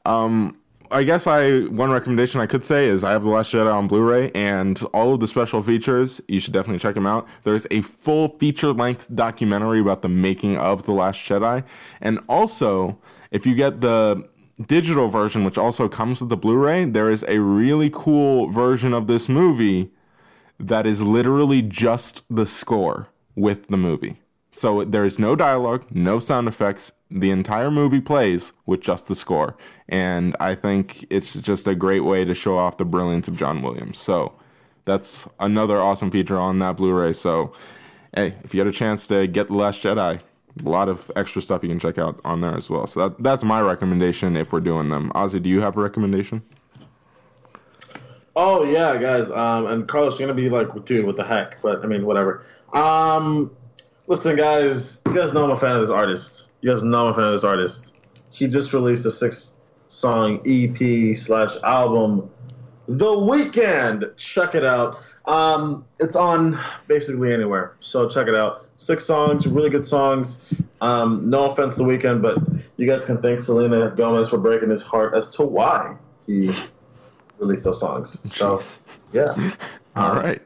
[0.05, 0.59] Um,
[0.91, 3.89] I guess I one recommendation I could say is I have The Last Jedi on
[3.89, 6.21] Blu-ray and all of the special features.
[6.29, 7.27] You should definitely check them out.
[7.43, 11.65] There's a full feature-length documentary about the making of The Last Jedi,
[12.01, 12.99] and also
[13.33, 14.29] if you get the
[14.67, 19.07] digital version, which also comes with the Blu-ray, there is a really cool version of
[19.07, 19.91] this movie
[20.59, 24.21] that is literally just the score with the movie.
[24.53, 26.93] So there is no dialogue, no sound effects.
[27.11, 29.57] The entire movie plays with just the score.
[29.89, 33.63] And I think it's just a great way to show off the brilliance of John
[33.63, 33.99] Williams.
[33.99, 34.33] So
[34.85, 37.13] that's another awesome feature on that Blu ray.
[37.13, 37.53] So,
[38.15, 40.21] hey, if you had a chance to get The Last Jedi,
[40.65, 42.87] a lot of extra stuff you can check out on there as well.
[42.87, 45.11] So that, that's my recommendation if we're doing them.
[45.15, 46.43] Ozzy, do you have a recommendation?
[48.37, 49.31] Oh yeah, guys.
[49.31, 51.61] Um, and Carlos, you're gonna be like, dude, what the heck?
[51.63, 52.45] But I mean, whatever.
[52.73, 53.51] Um,
[54.07, 55.03] listen, guys.
[55.07, 56.51] You guys know I'm a fan of this artist.
[56.61, 57.95] You guys know I'm a fan of this artist.
[58.31, 62.29] He just released a six-song EP slash album,
[62.89, 64.17] The Weeknd.
[64.17, 64.99] Check it out.
[65.27, 68.64] Um, it's on basically anywhere, so check it out.
[68.77, 70.53] Six songs, really good songs.
[70.81, 72.39] Um, no offense to Weeknd, but
[72.77, 75.97] you guys can thank Selena Gomez for breaking his heart as to why
[76.27, 76.53] he
[77.39, 78.21] released those songs.
[78.33, 78.61] So
[79.13, 79.35] yeah,
[79.97, 80.43] All right.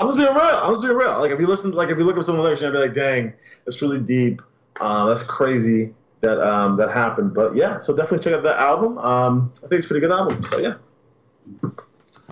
[0.00, 0.40] I'm just being real.
[0.40, 1.18] I'm just being real.
[1.18, 2.78] Like if you listen, like if you look up some of the lyrics, you'll be
[2.78, 3.32] like, dang,
[3.64, 4.42] that's really deep.
[4.80, 7.34] Uh, that's crazy that um, that happened.
[7.34, 8.98] But yeah, so definitely check out that album.
[8.98, 10.42] Um, I think it's a pretty good album.
[10.44, 10.74] So yeah,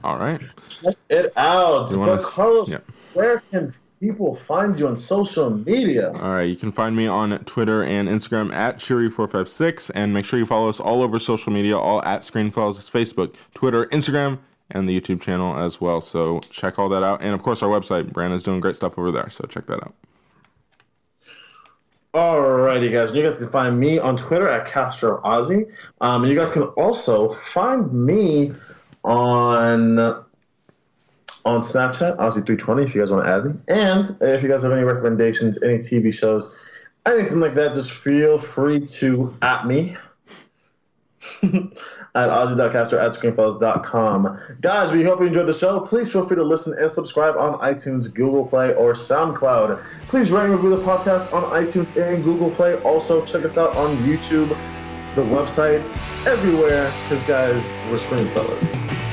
[0.05, 0.41] All right.
[0.69, 1.91] check it out.
[1.91, 2.79] You wanna But Carlos, yeah.
[3.15, 6.11] where can people find you on social media?
[6.13, 10.39] All right, you can find me on Twitter and Instagram at Cheery456, and make sure
[10.39, 14.39] you follow us all over social media, all at Screenfellows, It's Facebook, Twitter, Instagram,
[14.71, 16.01] and the YouTube channel as well.
[16.01, 18.13] So check all that out, and of course our website.
[18.13, 19.95] Brandon's doing great stuff over there, so check that out.
[22.15, 23.15] Alrighty, guys.
[23.15, 25.73] You guys can find me on Twitter at Castro Ozzy.
[26.01, 28.53] Um, and you guys can also find me
[29.05, 30.25] on
[31.45, 33.55] on Snapchat, Ozzy320, if you guys want to add me.
[33.69, 36.59] And uh, if you guys have any recommendations, any TV shows,
[37.07, 39.97] anything like that, just feel free to at me
[42.15, 44.39] at ozzy.castro at screenfellows.com.
[44.61, 45.81] Guys, we hope you enjoyed the show.
[45.81, 49.83] Please feel free to listen and subscribe on iTunes, Google Play, or SoundCloud.
[50.09, 52.75] Please rate and review the podcast on iTunes and Google Play.
[52.83, 54.49] Also, check us out on YouTube,
[55.15, 55.83] the website,
[56.27, 59.10] everywhere, because, guys, we're Screenfellas.